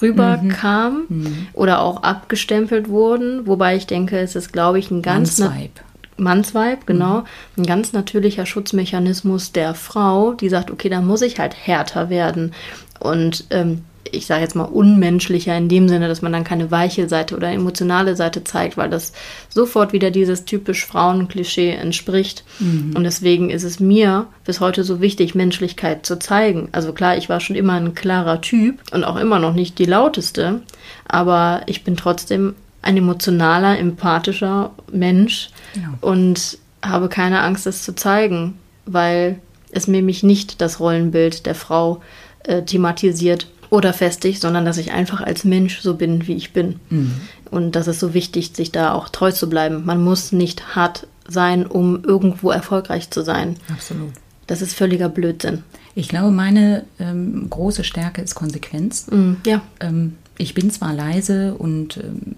[0.00, 1.22] rüberkamen mhm.
[1.22, 1.46] mhm.
[1.54, 3.48] oder auch abgestempelt wurden.
[3.48, 5.38] Wobei ich denke, es ist, glaube ich, ein ganz...
[5.38, 5.72] Mannsweib.
[6.18, 7.20] Mannsweib, genau.
[7.20, 7.24] Mhm.
[7.58, 12.52] Ein ganz natürlicher Schutzmechanismus der Frau, die sagt, okay, dann muss ich halt härter werden.
[13.00, 17.08] Und ähm, ich sage jetzt mal unmenschlicher in dem Sinne, dass man dann keine weiche
[17.08, 19.12] Seite oder emotionale Seite zeigt, weil das
[19.48, 22.44] sofort wieder dieses typisch Frauenklischee entspricht.
[22.58, 22.94] Mhm.
[22.96, 26.68] Und deswegen ist es mir bis heute so wichtig, Menschlichkeit zu zeigen.
[26.72, 29.84] Also klar, ich war schon immer ein klarer Typ und auch immer noch nicht die
[29.84, 30.60] lauteste,
[31.06, 35.94] aber ich bin trotzdem ein emotionaler, empathischer Mensch ja.
[36.00, 38.54] und habe keine Angst, das zu zeigen,
[38.86, 42.00] weil es mir mich nicht das Rollenbild der Frau
[42.44, 46.80] äh, thematisiert oder festigt, sondern dass ich einfach als Mensch so bin, wie ich bin.
[46.88, 47.20] Mhm.
[47.50, 49.84] Und das ist so wichtig, sich da auch treu zu bleiben.
[49.84, 53.56] Man muss nicht hart sein, um irgendwo erfolgreich zu sein.
[53.70, 54.12] Absolut.
[54.46, 55.62] Das ist völliger Blödsinn.
[55.94, 59.08] Ich glaube, meine ähm, große Stärke ist Konsequenz.
[59.10, 59.60] Mhm, ja.
[59.80, 62.36] Ähm, ich bin zwar leise und ähm,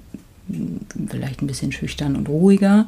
[1.09, 2.87] vielleicht ein bisschen schüchtern und ruhiger,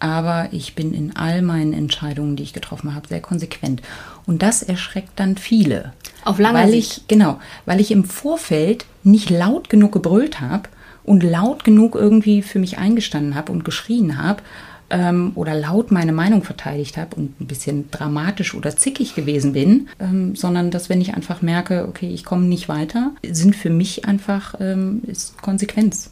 [0.00, 3.80] aber ich bin in all meinen Entscheidungen, die ich getroffen habe, sehr konsequent.
[4.26, 5.92] Und das erschreckt dann viele.
[6.24, 6.98] Auf lange weil Sicht.
[6.98, 10.68] Ich, genau, weil ich im Vorfeld nicht laut genug gebrüllt habe
[11.04, 14.42] und laut genug irgendwie für mich eingestanden habe und geschrien habe
[14.90, 19.88] ähm, oder laut meine Meinung verteidigt habe und ein bisschen dramatisch oder zickig gewesen bin,
[20.00, 24.04] ähm, sondern dass wenn ich einfach merke, okay, ich komme nicht weiter, sind für mich
[24.04, 26.10] einfach ähm, ist Konsequenz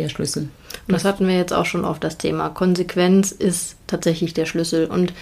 [0.00, 0.48] der Schlüssel.
[0.86, 2.48] Und das hatten wir jetzt auch schon auf das Thema.
[2.48, 5.12] Konsequenz ist tatsächlich der Schlüssel und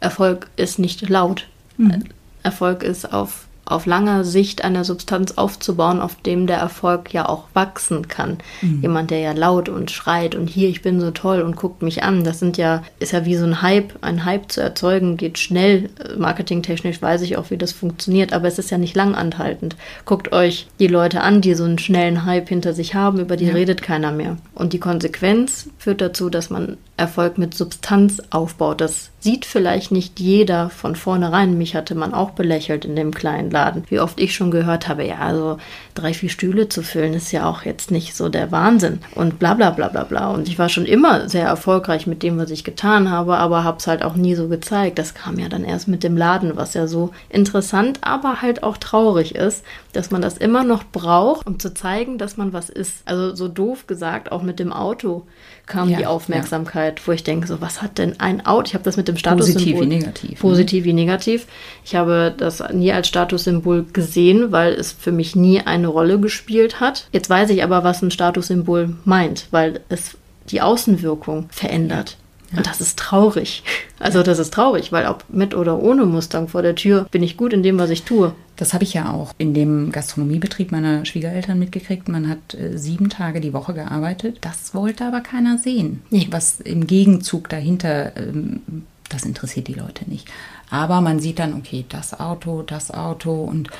[0.00, 1.48] Erfolg ist nicht laut.
[1.76, 2.04] Mhm.
[2.42, 7.44] Erfolg ist auf auf langer Sicht eine Substanz aufzubauen, auf dem der Erfolg ja auch
[7.54, 8.38] wachsen kann.
[8.62, 8.82] Mhm.
[8.82, 12.02] Jemand, der ja laut und schreit und hier, ich bin so toll und guckt mich
[12.02, 13.92] an, das sind ja, ist ja wie so ein Hype.
[14.00, 15.90] Ein Hype zu erzeugen geht schnell.
[16.16, 19.76] Marketingtechnisch weiß ich auch, wie das funktioniert, aber es ist ja nicht lang anhaltend.
[20.04, 23.46] Guckt euch die Leute an, die so einen schnellen Hype hinter sich haben, über die
[23.46, 23.54] ja.
[23.54, 24.36] redet keiner mehr.
[24.54, 28.80] Und die Konsequenz führt dazu, dass man Erfolg mit Substanz aufbaut.
[28.80, 31.58] Das sieht vielleicht nicht jeder von vornherein.
[31.58, 33.84] Mich hatte man auch belächelt in dem kleinen Laden.
[33.88, 35.58] Wie oft ich schon gehört habe, ja, also
[35.94, 39.00] drei, vier Stühle zu füllen ist ja auch jetzt nicht so der Wahnsinn.
[39.14, 40.30] Und bla bla bla bla bla.
[40.30, 43.78] Und ich war schon immer sehr erfolgreich mit dem, was ich getan habe, aber habe
[43.78, 44.98] es halt auch nie so gezeigt.
[44.98, 48.76] Das kam ja dann erst mit dem Laden, was ja so interessant, aber halt auch
[48.76, 53.02] traurig ist, dass man das immer noch braucht, um zu zeigen, dass man was ist.
[53.04, 55.26] Also so doof gesagt, auch mit dem Auto
[55.66, 56.87] kam ja, die Aufmerksamkeit, ja.
[57.04, 58.66] Wo ich denke, so was hat denn ein Auto?
[58.66, 59.62] Ich habe das mit dem Statussymbol.
[59.62, 60.30] Positiv wie negativ.
[60.30, 60.36] Ne?
[60.36, 60.88] Positiv ne?
[60.88, 61.46] wie negativ.
[61.84, 66.80] Ich habe das nie als Statussymbol gesehen, weil es für mich nie eine Rolle gespielt
[66.80, 67.08] hat.
[67.12, 70.16] Jetzt weiß ich aber, was ein Statussymbol meint, weil es
[70.50, 72.16] die Außenwirkung verändert.
[72.56, 73.62] Und das ist traurig.
[73.98, 77.36] Also das ist traurig, weil ob mit oder ohne Mustang vor der Tür bin ich
[77.36, 78.34] gut in dem, was ich tue.
[78.56, 82.08] Das habe ich ja auch in dem Gastronomiebetrieb meiner Schwiegereltern mitgekriegt.
[82.08, 84.38] Man hat äh, sieben Tage die Woche gearbeitet.
[84.40, 86.02] Das wollte aber keiner sehen.
[86.10, 86.26] Nee.
[86.30, 90.28] Was im Gegenzug dahinter, ähm, das interessiert die Leute nicht.
[90.70, 93.70] Aber man sieht dann, okay, das Auto, das Auto und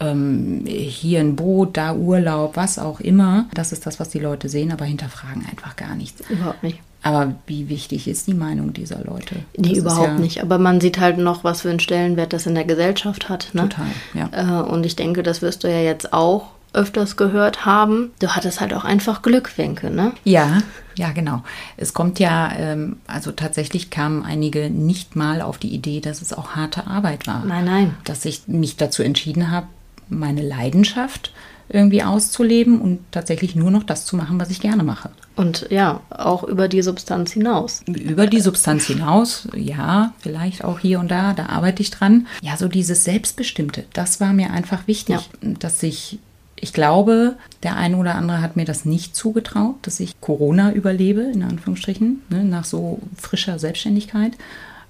[0.00, 3.46] ähm, hier ein Boot, da Urlaub, was auch immer.
[3.54, 6.22] Das ist das, was die Leute sehen, aber hinterfragen einfach gar nichts.
[6.30, 6.78] Überhaupt nicht.
[7.02, 9.36] Aber wie wichtig ist die Meinung dieser Leute?
[9.56, 10.42] Nee, Das überhaupt ja nicht.
[10.42, 13.50] Aber man sieht halt noch, was für einen Stellenwert das in der Gesellschaft hat.
[13.52, 13.62] Ne?
[13.62, 14.30] Total, ja.
[14.32, 18.10] Äh, und ich denke, das wirst du ja jetzt auch öfters gehört haben.
[18.20, 20.12] Du hattest halt auch einfach Glück, Wenke, ne?
[20.24, 20.58] Ja,
[20.96, 21.42] ja, genau.
[21.76, 26.32] Es kommt ja, ähm, also tatsächlich kamen einige nicht mal auf die Idee, dass es
[26.32, 27.44] auch harte Arbeit war.
[27.44, 27.94] Nein, nein.
[28.04, 29.66] Dass ich mich dazu entschieden habe,
[30.08, 31.32] meine Leidenschaft
[31.68, 35.10] irgendwie auszuleben und tatsächlich nur noch das zu machen, was ich gerne mache.
[35.36, 37.82] Und ja, auch über die Substanz hinaus.
[37.86, 42.26] Über die Substanz hinaus, ja, vielleicht auch hier und da, da arbeite ich dran.
[42.42, 46.18] Ja, so dieses Selbstbestimmte, das war mir einfach wichtig, dass ich,
[46.56, 51.20] ich glaube, der eine oder andere hat mir das nicht zugetraut, dass ich Corona überlebe,
[51.22, 54.32] in Anführungsstrichen, ne, nach so frischer Selbstständigkeit.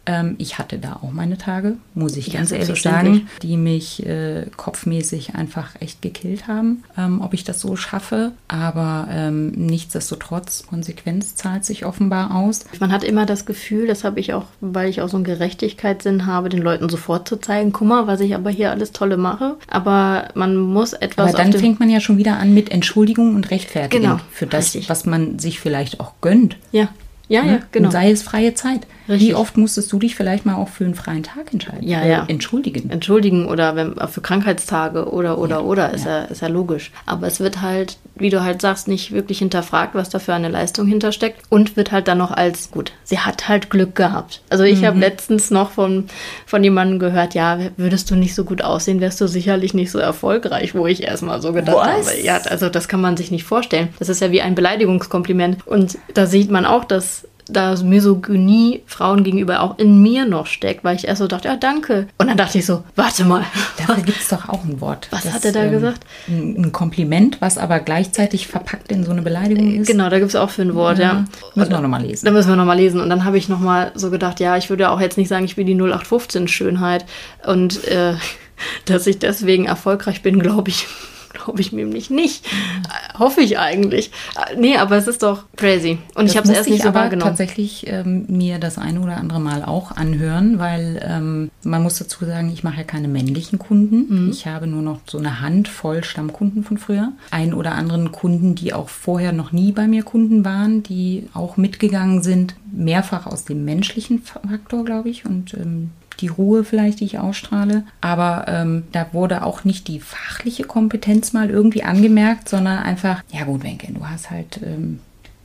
[0.08, 3.18] Ähm, ich hatte da auch meine Tage, muss ich Ja, ganz ehrlich selbstverständlich.
[3.24, 8.32] sagen, die mich äh, kopfmäßig einfach echt gekillt haben, ähm, ob ich das so schaffe.
[8.48, 12.64] Aber ähm, nichtsdestotrotz, Konsequenz zahlt sich offenbar aus.
[12.80, 16.24] Man hat immer das Gefühl, das habe ich auch, weil ich auch so einen Gerechtigkeitssinn
[16.26, 19.56] habe, den Leuten sofort zu zeigen, guck mal, was ich aber hier alles Tolle mache.
[19.68, 23.50] Aber man muss etwas Aber dann fängt man ja schon wieder an mit Entschuldigung und
[23.50, 24.88] Rechtfertigung Genau, für das, richtig.
[24.88, 26.56] was man sich vielleicht auch gönnt.
[26.72, 26.88] Ja,
[27.28, 27.50] ja, ne?
[27.52, 27.86] ja, genau.
[27.88, 28.86] Und sei es freie Zeit.
[29.08, 29.28] Richtig.
[29.28, 31.86] Wie oft musstest du dich vielleicht mal auch für einen freien Tag entscheiden?
[31.86, 32.24] Ja, Äh, ja.
[32.28, 32.90] Entschuldigen.
[32.90, 36.22] entschuldigen oder wenn, für Krankheitstage oder oder oder ist ja.
[36.24, 36.90] ist ja logisch.
[37.06, 40.48] Aber es wird halt, wie du halt sagst, nicht wirklich hinterfragt, was da für eine
[40.48, 42.92] Leistung hintersteckt und wird halt dann noch als gut.
[43.04, 44.40] Sie hat halt Glück gehabt.
[44.50, 44.86] Also ich Mhm.
[44.86, 46.08] habe letztens noch von
[46.46, 49.98] von jemandem gehört, ja, würdest du nicht so gut aussehen, wärst du sicherlich nicht so
[49.98, 52.08] erfolgreich, wo ich erstmal so gedacht Was?
[52.10, 53.88] habe, ja, also das kann man sich nicht vorstellen.
[53.98, 59.24] Das ist ja wie ein Beleidigungskompliment und da sieht man auch, dass da Misogynie Frauen
[59.24, 62.08] gegenüber auch in mir noch steckt, weil ich erst so dachte, ja, danke.
[62.18, 63.44] Und dann dachte ich so, warte mal.
[63.78, 65.08] Dafür gibt es doch auch ein Wort.
[65.10, 66.04] Was hat er da gesagt?
[66.28, 69.86] Ein, Kompliment, was aber gleichzeitig verpackt in so eine Beleidigung ist.
[69.86, 71.24] Genau, da gibt es auch für ein Wort, ja.
[71.54, 72.26] Müssen wir nochmal lesen.
[72.26, 73.00] Da müssen wir nochmal lesen.
[73.00, 75.56] Und dann habe ich nochmal so gedacht, ja, ich würde auch jetzt nicht sagen, ich
[75.56, 77.06] bin die 0815 Schönheit.
[77.46, 78.14] Und äh,
[78.84, 80.86] dass ich deswegen erfolgreich bin, glaube ich,
[81.32, 82.46] glaube ich nämlich nicht.
[82.46, 84.10] Äh, hoffe ich eigentlich.
[84.36, 85.98] Äh, nee, aber es ist doch crazy.
[86.14, 87.30] Und ich Das habe es erst nicht ich so aber wahrgenommen.
[87.30, 92.24] tatsächlich ähm, mir das eine oder andere Mal auch anhören, weil ähm, man muss dazu
[92.24, 94.24] sagen, ich mache ja keine männlichen Kunden.
[94.26, 94.30] Mhm.
[94.30, 97.12] Ich habe nur noch so eine Handvoll Stammkunden von früher.
[97.30, 101.56] Ein oder anderen Kunden, die auch vorher noch nie bei mir Kunden waren, die auch
[101.56, 105.90] mitgegangen sind, mehrfach aus dem menschlichen Faktor, glaube ich, und ähm,
[106.20, 107.84] die Ruhe vielleicht, die ich ausstrahle.
[108.00, 113.44] Aber ähm, da wurde auch nicht die fachliche Kompetenz mal irgendwie angemerkt, sondern einfach, ja
[113.44, 115.00] gut, Wenke, du hast halt ähm,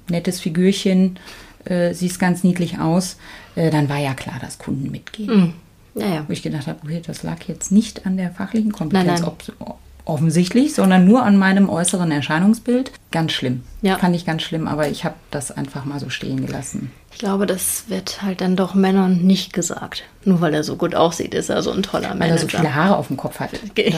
[0.10, 1.20] nettes Figürchen,
[1.66, 3.18] äh, siehst ganz niedlich aus.
[3.56, 5.30] Äh, dann war ja klar, dass Kunden mitgehen.
[5.30, 5.54] Hm.
[5.96, 6.26] Ja, ja.
[6.28, 9.58] Wo ich gedacht habe, okay, das lag jetzt nicht an der fachlichen Kompetenz Nein, nein.
[9.60, 12.92] ob- offensichtlich, sondern nur an meinem äußeren Erscheinungsbild.
[13.12, 13.64] Ganz schlimm.
[13.82, 13.98] Ja.
[13.98, 16.92] Fand ich ganz schlimm, aber ich habe das einfach mal so stehen gelassen.
[17.12, 20.04] Ich glaube, das wird halt dann doch Männern nicht gesagt.
[20.26, 22.34] Nur weil er so gut aussieht, ist er so ein toller Weil Manager.
[22.34, 23.52] er so viele Haare auf dem Kopf hat.
[23.70, 23.92] Okay.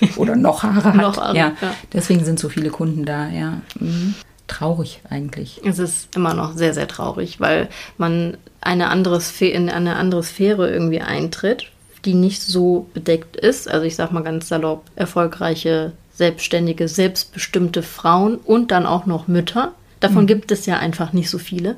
[0.00, 0.94] Dann, oder noch Haare hat.
[0.96, 1.52] Noch Haare, ja.
[1.60, 1.74] ja.
[1.92, 3.60] Deswegen sind so viele Kunden da, ja.
[3.78, 4.14] Mhm.
[4.46, 5.60] Traurig eigentlich.
[5.64, 10.22] Es ist immer noch sehr, sehr traurig, weil man eine andere Sphäre, in eine andere
[10.22, 11.70] Sphäre irgendwie eintritt,
[12.04, 13.68] die nicht so bedeckt ist.
[13.68, 19.72] Also ich sag mal ganz salopp, erfolgreiche, selbstständige, selbstbestimmte Frauen und dann auch noch Mütter.
[20.00, 21.76] Davon gibt es ja einfach nicht so viele.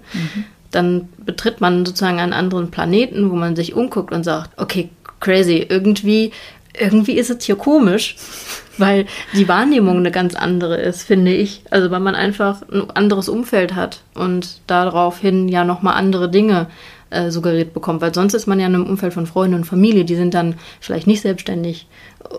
[0.70, 4.88] Dann betritt man sozusagen einen anderen Planeten, wo man sich umguckt und sagt, okay,
[5.20, 6.32] crazy, irgendwie,
[6.78, 8.16] irgendwie ist es hier komisch,
[8.78, 11.62] weil die Wahrnehmung eine ganz andere ist, finde ich.
[11.70, 16.68] Also weil man einfach ein anderes Umfeld hat und daraufhin ja nochmal andere Dinge
[17.14, 20.04] äh, suggeriert bekommt, weil sonst ist man ja in einem Umfeld von Freunden und Familie,
[20.04, 21.86] die sind dann vielleicht nicht selbstständig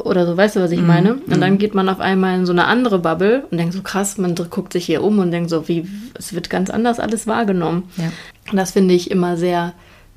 [0.03, 1.15] oder so, weißt du, was ich meine?
[1.27, 4.17] Und dann geht man auf einmal in so eine andere Bubble und denkt so, krass,
[4.17, 7.83] man guckt sich hier um und denkt so, wie, es wird ganz anders alles wahrgenommen.
[7.97, 8.11] Ja.
[8.51, 9.73] Und das finde ich immer sehr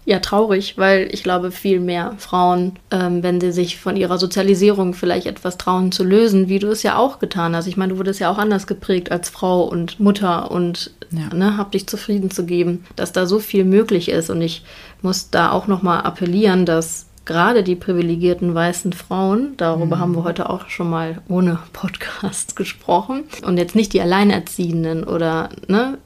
[0.09, 4.95] ja, traurig, weil ich glaube, viel mehr Frauen, ähm, wenn sie sich von ihrer Sozialisierung
[4.95, 7.67] vielleicht etwas trauen zu lösen, wie du es ja auch getan hast.
[7.67, 11.35] Ich meine, du wurdest ja auch anders geprägt als Frau und Mutter und Ja.
[11.35, 14.31] ne, hab dich zufrieden zu geben, dass da so viel möglich ist.
[14.31, 14.65] Und ich
[15.03, 20.49] muss da auch nochmal appellieren, dass gerade die privilegierten weißen Frauen, darüber haben wir heute
[20.49, 25.99] auch schon mal ohne Podcast gesprochen, und jetzt nicht die Alleinerziehenden oder ne,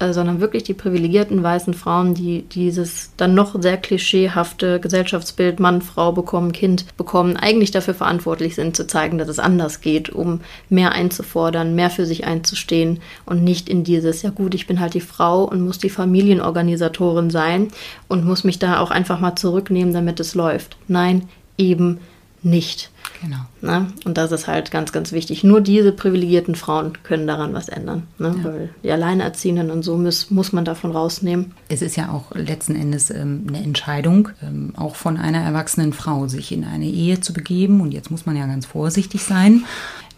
[0.00, 5.82] äh, sondern wirklich die privilegierten weißen Frauen, die dieses dann noch sehr klischeehafte Gesellschaftsbild Mann,
[5.82, 10.40] Frau bekommen, Kind bekommen, eigentlich dafür verantwortlich sind, zu zeigen, dass es anders geht, um
[10.68, 14.94] mehr einzufordern, mehr für sich einzustehen und nicht in dieses, ja gut, ich bin halt
[14.94, 17.68] die Frau und muss die Familienorganisatorin sein
[18.06, 20.76] und muss mich da auch einfach mal zurücknehmen, damit es läuft.
[20.86, 21.98] Nein, eben
[22.42, 22.90] nicht.
[23.22, 23.38] Genau.
[23.60, 23.88] Ne?
[24.04, 25.42] Und das ist halt ganz, ganz wichtig.
[25.42, 28.04] Nur diese privilegierten Frauen können daran was ändern.
[28.18, 28.34] Ne?
[28.38, 28.44] Ja.
[28.44, 31.52] Weil die Alleinerziehenden und so muss, muss man davon rausnehmen.
[31.68, 36.28] Es ist ja auch letzten Endes ähm, eine Entscheidung, ähm, auch von einer erwachsenen Frau,
[36.28, 37.80] sich in eine Ehe zu begeben.
[37.80, 39.64] Und jetzt muss man ja ganz vorsichtig sein.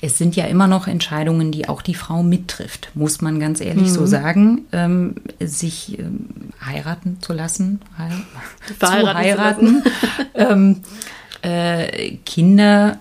[0.02, 3.88] Es sind ja immer noch Entscheidungen, die auch die Frau mittrifft, muss man ganz ehrlich
[3.88, 3.94] mhm.
[3.94, 4.64] so sagen.
[4.72, 6.26] Ähm, sich ähm,
[6.64, 8.12] heiraten zu lassen, heir
[8.78, 9.82] zu heiraten.
[10.34, 10.76] ähm,
[11.42, 12.98] äh, Kinder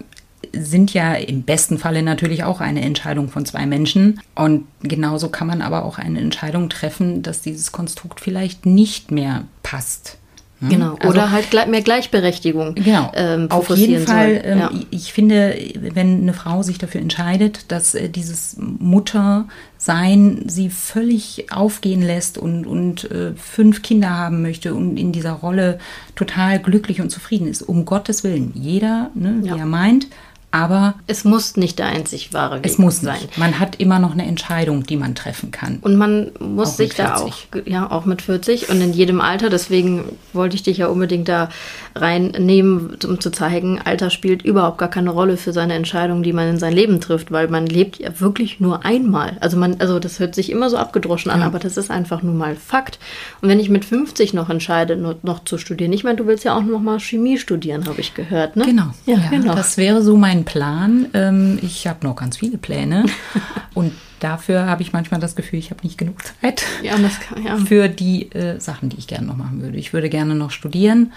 [0.53, 4.19] sind ja im besten Falle natürlich auch eine Entscheidung von zwei Menschen.
[4.35, 9.43] Und genauso kann man aber auch eine Entscheidung treffen, dass dieses Konstrukt vielleicht nicht mehr
[9.63, 10.17] passt.
[10.59, 10.69] Hm?
[10.69, 12.75] Genau, also, oder halt mehr Gleichberechtigung.
[12.75, 14.41] Genau, ähm, auf jeden Fall.
[14.43, 14.71] Ähm, ja.
[14.89, 22.01] Ich finde, wenn eine Frau sich dafür entscheidet, dass äh, dieses Muttersein sie völlig aufgehen
[22.01, 25.79] lässt und, und äh, fünf Kinder haben möchte und in dieser Rolle
[26.15, 29.55] total glücklich und zufrieden ist, um Gottes Willen, jeder, ne, ja.
[29.55, 30.07] wie er meint,
[30.51, 33.21] aber es muss nicht der einzig wahre Weg es muss sein.
[33.21, 33.37] Nicht.
[33.37, 35.77] Man hat immer noch eine Entscheidung, die man treffen kann.
[35.81, 39.49] Und man muss auch sich da auch, ja, auch mit 40 und in jedem Alter,
[39.49, 41.49] deswegen wollte ich dich ja unbedingt da
[41.95, 46.49] reinnehmen, um zu zeigen, Alter spielt überhaupt gar keine Rolle für seine Entscheidungen, die man
[46.49, 49.37] in sein Leben trifft, weil man lebt ja wirklich nur einmal.
[49.41, 51.45] Also man, also das hört sich immer so abgedroschen an, ja.
[51.45, 52.97] aber das ist einfach nur mal Fakt.
[53.41, 56.43] Und wenn ich mit 50 noch entscheide, noch, noch zu studieren, ich meine, du willst
[56.43, 58.65] ja auch noch mal Chemie studieren, habe ich gehört, ne?
[58.65, 58.91] Genau.
[59.05, 59.55] Ja, ja, genau.
[59.55, 61.07] Das wäre so mein Plan.
[61.13, 63.05] Ähm, ich habe noch ganz viele Pläne
[63.73, 67.57] und dafür habe ich manchmal das Gefühl, ich habe nicht genug Zeit ja, kann, ja.
[67.57, 69.77] für die äh, Sachen, die ich gerne noch machen würde.
[69.77, 71.13] Ich würde gerne noch studieren.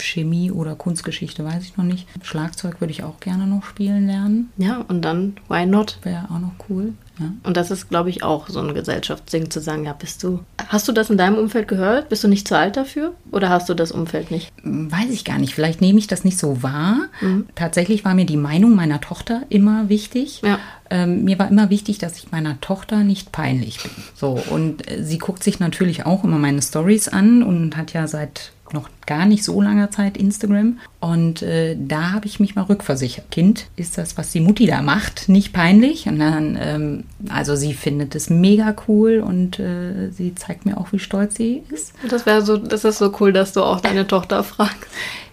[0.00, 2.06] Chemie oder Kunstgeschichte weiß ich noch nicht.
[2.22, 4.50] Schlagzeug würde ich auch gerne noch spielen lernen.
[4.56, 5.98] Ja, und dann, why not?
[6.02, 6.94] Wäre auch noch cool.
[7.18, 7.32] Ja.
[7.44, 10.40] Und das ist, glaube ich, auch so ein Gesellschaftsding zu sagen, ja, bist du.
[10.68, 12.08] Hast du das in deinem Umfeld gehört?
[12.08, 13.14] Bist du nicht zu alt dafür?
[13.32, 14.52] Oder hast du das Umfeld nicht?
[14.62, 15.54] Weiß ich gar nicht.
[15.54, 17.08] Vielleicht nehme ich das nicht so wahr.
[17.20, 17.46] Mhm.
[17.54, 20.42] Tatsächlich war mir die Meinung meiner Tochter immer wichtig.
[20.42, 20.58] Ja.
[20.90, 23.90] Ähm, mir war immer wichtig, dass ich meiner Tochter nicht peinlich bin.
[24.14, 28.06] So, und äh, sie guckt sich natürlich auch immer meine Stories an und hat ja
[28.06, 30.78] seit noch gar nicht so langer Zeit Instagram.
[31.00, 33.30] Und äh, da habe ich mich mal rückversichert.
[33.30, 36.06] Kind, ist das, was die Mutti da macht, nicht peinlich?
[36.06, 40.92] Und dann, ähm, also sie findet es mega cool und äh, sie zeigt mir auch,
[40.92, 41.92] wie stolz sie ist.
[42.08, 44.90] Das wäre so, das ist so cool, dass du auch deine Tochter fragst.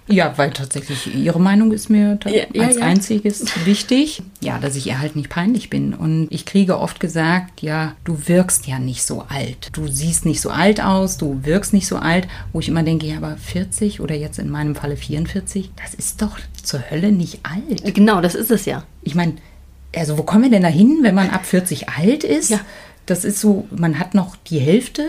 [0.07, 4.21] Ja, weil tatsächlich ihre Meinung ist mir ja, als ja, einziges wichtig.
[4.41, 5.93] Ja, dass ich ihr halt nicht peinlich bin.
[5.93, 9.69] Und ich kriege oft gesagt, ja, du wirkst ja nicht so alt.
[9.73, 12.27] Du siehst nicht so alt aus, du wirkst nicht so alt.
[12.51, 16.21] Wo ich immer denke, ja, aber 40 oder jetzt in meinem Falle 44, das ist
[16.21, 17.95] doch zur Hölle nicht alt.
[17.95, 18.83] Genau, das ist es ja.
[19.03, 19.35] Ich meine,
[19.95, 22.49] also wo kommen wir denn da hin, wenn man ab 40 alt ist?
[22.49, 22.59] Ja.
[23.05, 25.03] Das ist so, man hat noch die Hälfte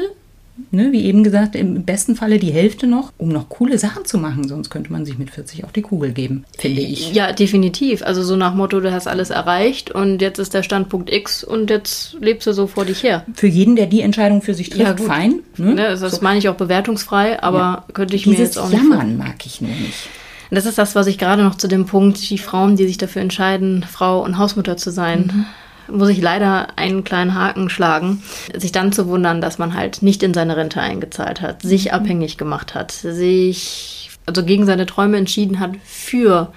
[0.70, 4.18] ne, wie eben gesagt, im besten Falle die Hälfte noch, um noch coole Sachen zu
[4.18, 4.46] machen.
[4.48, 7.12] Sonst könnte man sich mit 40 auf die Kugel geben, finde ich.
[7.12, 8.02] Ja, definitiv.
[8.02, 11.70] Also so nach Motto, du hast alles erreicht und jetzt ist der Standpunkt X und
[11.70, 13.24] jetzt lebst du so vor dich her.
[13.34, 15.40] Für jeden, der die Entscheidung für sich trifft, ja, fein.
[15.56, 15.74] Ne?
[15.74, 16.22] Ne, das so.
[16.22, 17.84] meine ich auch bewertungsfrei, aber ja.
[17.92, 18.78] könnte ich Dieses mir jetzt auch nicht...
[18.78, 20.08] Jammern mag ich nur nicht.
[20.50, 23.22] Das ist das, was ich gerade noch zu dem Punkt, die Frauen, die sich dafür
[23.22, 25.46] entscheiden, Frau und Hausmutter zu sein, mhm
[25.88, 28.22] muss ich leider einen kleinen Haken schlagen,
[28.54, 31.90] sich dann zu wundern, dass man halt nicht in seine Rente eingezahlt hat, sich mhm.
[31.92, 36.52] abhängig gemacht hat, sich also gegen seine Träume entschieden hat für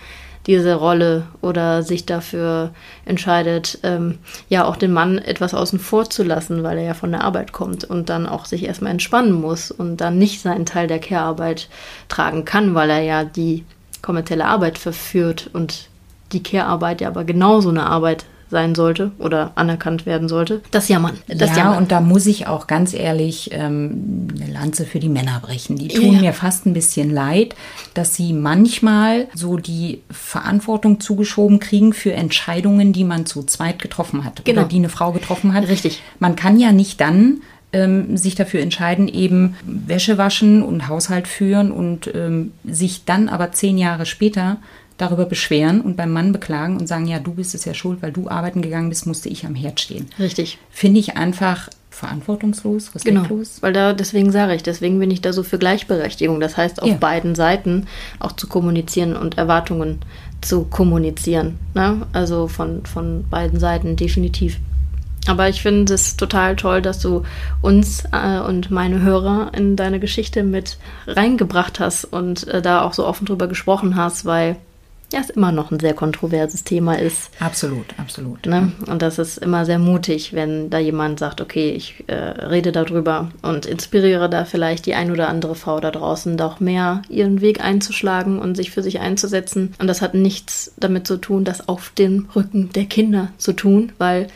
[0.48, 2.72] diese Rolle oder sich dafür
[3.04, 7.12] entscheidet, ähm, ja auch den Mann etwas außen vor zu lassen, weil er ja von
[7.12, 10.88] der Arbeit kommt und dann auch sich erstmal entspannen muss und dann nicht seinen Teil
[10.88, 11.68] der Care-Arbeit
[12.08, 13.66] tragen kann, weil er ja die
[14.02, 15.90] kommerzielle Arbeit verführt und
[16.32, 20.62] die Care-Arbeit ja aber genauso eine Arbeit sein sollte oder anerkannt werden sollte.
[20.72, 21.18] Das Jammern.
[21.28, 21.78] Das ja, Jammern.
[21.78, 25.78] und da muss ich auch ganz ehrlich ähm, eine Lanze für die Männer brechen.
[25.78, 26.22] Die tun ja.
[26.22, 27.56] mir fast ein bisschen leid,
[27.94, 34.24] dass sie manchmal so die Verantwortung zugeschoben kriegen für Entscheidungen, die man zu zweit getroffen
[34.24, 34.62] hat genau.
[34.62, 35.68] oder die eine Frau getroffen hat.
[35.68, 36.02] Richtig.
[36.20, 37.42] Man kann ja nicht dann
[37.74, 43.52] ähm, sich dafür entscheiden, eben Wäsche waschen und Haushalt führen und ähm, sich dann aber
[43.52, 44.58] zehn Jahre später
[44.98, 48.12] darüber beschweren und beim Mann beklagen und sagen, ja, du bist es ja schuld, weil
[48.12, 50.08] du arbeiten gegangen bist, musste ich am Herd stehen.
[50.20, 50.58] Richtig.
[50.72, 53.56] Finde ich einfach verantwortungslos, genau, respektlos.
[53.56, 56.40] Genau, weil da, deswegen sage ich, deswegen bin ich da so für Gleichberechtigung.
[56.40, 56.96] Das heißt, auf ja.
[56.96, 57.88] beiden Seiten
[58.20, 60.00] auch zu kommunizieren und Erwartungen
[60.42, 61.58] zu kommunizieren.
[61.74, 62.06] Ne?
[62.14, 64.60] Also von, von beiden Seiten definitiv.
[65.28, 67.24] Aber ich finde es total toll, dass du
[67.62, 72.94] uns äh, und meine Hörer in deine Geschichte mit reingebracht hast und äh, da auch
[72.94, 74.56] so offen drüber gesprochen hast, weil
[75.12, 77.32] ja, es immer noch ein sehr kontroverses Thema ist.
[77.40, 78.46] Absolut, absolut.
[78.46, 78.74] Ne?
[78.88, 83.32] Und das ist immer sehr mutig, wenn da jemand sagt, okay, ich äh, rede darüber
[83.42, 87.64] und inspiriere da vielleicht die ein oder andere Frau da draußen, doch mehr ihren Weg
[87.64, 89.74] einzuschlagen und sich für sich einzusetzen.
[89.80, 93.94] Und das hat nichts damit zu tun, das auf dem Rücken der Kinder zu tun,
[93.98, 94.28] weil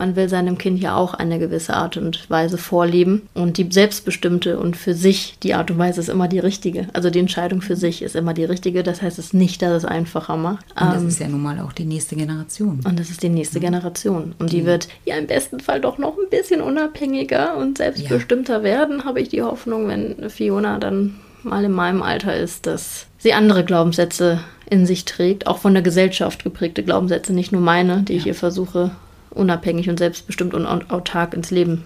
[0.00, 3.28] man will seinem Kind ja auch eine gewisse Art und Weise vorleben.
[3.34, 6.88] Und die selbstbestimmte und für sich die Art und Weise ist immer die richtige.
[6.94, 8.82] Also die Entscheidung für sich ist immer die richtige.
[8.82, 10.64] Das heißt es nicht, dass es einfacher macht.
[10.80, 12.80] Und das ähm, ist ja nun mal auch die nächste Generation.
[12.82, 13.66] Und das ist die nächste ja.
[13.66, 14.34] Generation.
[14.38, 18.58] Und die, die wird ja im besten Fall doch noch ein bisschen unabhängiger und selbstbestimmter
[18.58, 18.62] ja.
[18.62, 23.34] werden, habe ich die Hoffnung, wenn Fiona dann mal in meinem Alter ist, dass sie
[23.34, 24.40] andere Glaubenssätze
[24.70, 28.18] in sich trägt, auch von der Gesellschaft geprägte Glaubenssätze, nicht nur meine, die ja.
[28.18, 28.92] ich ihr versuche
[29.30, 31.84] unabhängig und selbstbestimmt und autark ins Leben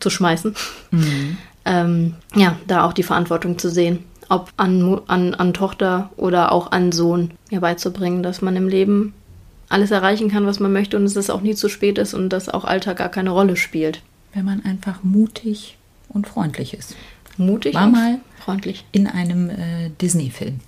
[0.00, 0.54] zu schmeißen.
[0.90, 1.38] Mhm.
[1.64, 3.98] Ähm, ja, da auch die Verantwortung zu sehen,
[4.30, 9.12] ob an, an, an Tochter oder auch an Sohn mir beizubringen, dass man im Leben
[9.68, 12.30] alles erreichen kann, was man möchte und dass es auch nie zu spät ist und
[12.30, 14.00] dass auch Alter gar keine Rolle spielt.
[14.32, 15.76] Wenn man einfach mutig
[16.08, 16.96] und freundlich ist.
[17.36, 18.86] Mutig War und mal freundlich.
[18.92, 20.60] In einem äh, Disney-Film,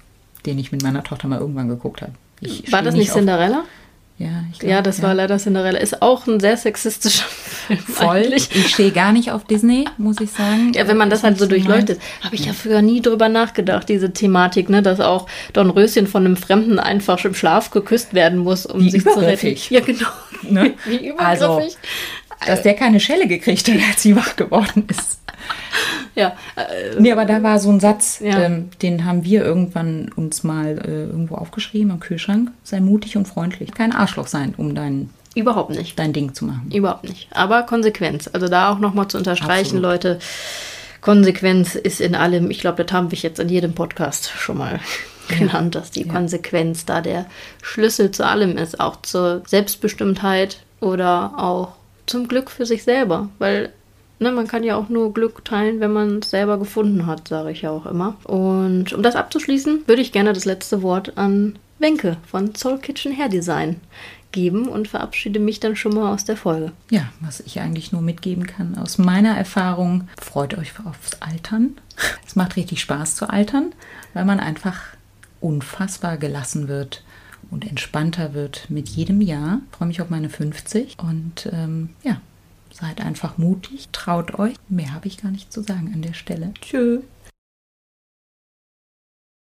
[0.45, 2.13] den ich mit meiner Tochter mal irgendwann geguckt habe.
[2.71, 3.65] War das nicht Cinderella?
[4.21, 5.05] Ja, glaub, ja das ja.
[5.05, 5.79] war leider Cinderella.
[5.79, 7.79] Ist auch ein sehr sexistischer Film.
[7.79, 8.07] Voll.
[8.09, 8.55] Eigentlich.
[8.55, 10.73] Ich stehe gar nicht auf Disney, muss ich sagen.
[10.75, 11.99] Ja, wenn man das, das halt so durchleuchtet.
[12.23, 12.49] Habe ich ja.
[12.49, 16.79] ja früher nie drüber nachgedacht, diese Thematik, ne, dass auch Don Röschen von einem Fremden
[16.79, 19.57] einfach im Schlaf geküsst werden muss, um Wie sich zu retten.
[19.71, 20.09] Ja, genau.
[20.43, 20.75] Ne?
[20.85, 21.19] Wie übergriffig.
[21.19, 21.63] Also,
[22.47, 25.21] dass der keine Schelle gekriegt hat, als sie wach geworden ist.
[26.15, 26.37] Ja.
[26.57, 28.41] Äh, nee, aber da war so ein Satz, ja.
[28.41, 32.51] ähm, den haben wir irgendwann uns mal äh, irgendwo aufgeschrieben am Kühlschrank.
[32.65, 33.73] Sei mutig und freundlich.
[33.73, 35.99] Kein Arschloch sein, um dein Überhaupt nicht.
[35.99, 36.71] Dein Ding zu machen.
[36.73, 37.29] Überhaupt nicht.
[37.31, 38.29] Aber Konsequenz.
[38.33, 39.83] Also da auch nochmal zu unterstreichen, Absolut.
[39.83, 40.19] Leute.
[41.01, 44.81] Konsequenz ist in allem, ich glaube, das haben wir jetzt in jedem Podcast schon mal
[45.29, 46.13] genannt, dass die ja.
[46.13, 47.27] Konsequenz da der
[47.63, 51.73] Schlüssel zu allem ist, auch zur Selbstbestimmtheit oder auch
[52.11, 53.31] zum Glück für sich selber.
[53.39, 53.73] Weil
[54.23, 57.53] Ne, man kann ja auch nur Glück teilen, wenn man es selber gefunden hat, sage
[57.53, 58.17] ich ja auch immer.
[58.25, 63.17] Und um das abzuschließen, würde ich gerne das letzte Wort an Wenke von Soul Kitchen
[63.17, 63.81] Hair Design
[64.31, 66.73] geben und verabschiede mich dann schon mal aus der Folge.
[66.91, 71.77] Ja, was ich eigentlich nur mitgeben kann aus meiner Erfahrung, freut euch aufs Altern.
[72.27, 73.73] Es macht richtig Spaß zu altern,
[74.13, 74.83] weil man einfach
[75.41, 77.03] unfassbar gelassen wird
[77.51, 79.61] und entspannter wird mit jedem Jahr.
[79.71, 82.21] Ich freue mich auf meine 50 und ähm, ja,
[82.73, 84.55] Seid einfach mutig, traut euch.
[84.69, 86.55] Mehr habe ich gar nicht zu sagen an der Stelle.
[86.61, 87.01] Tschö.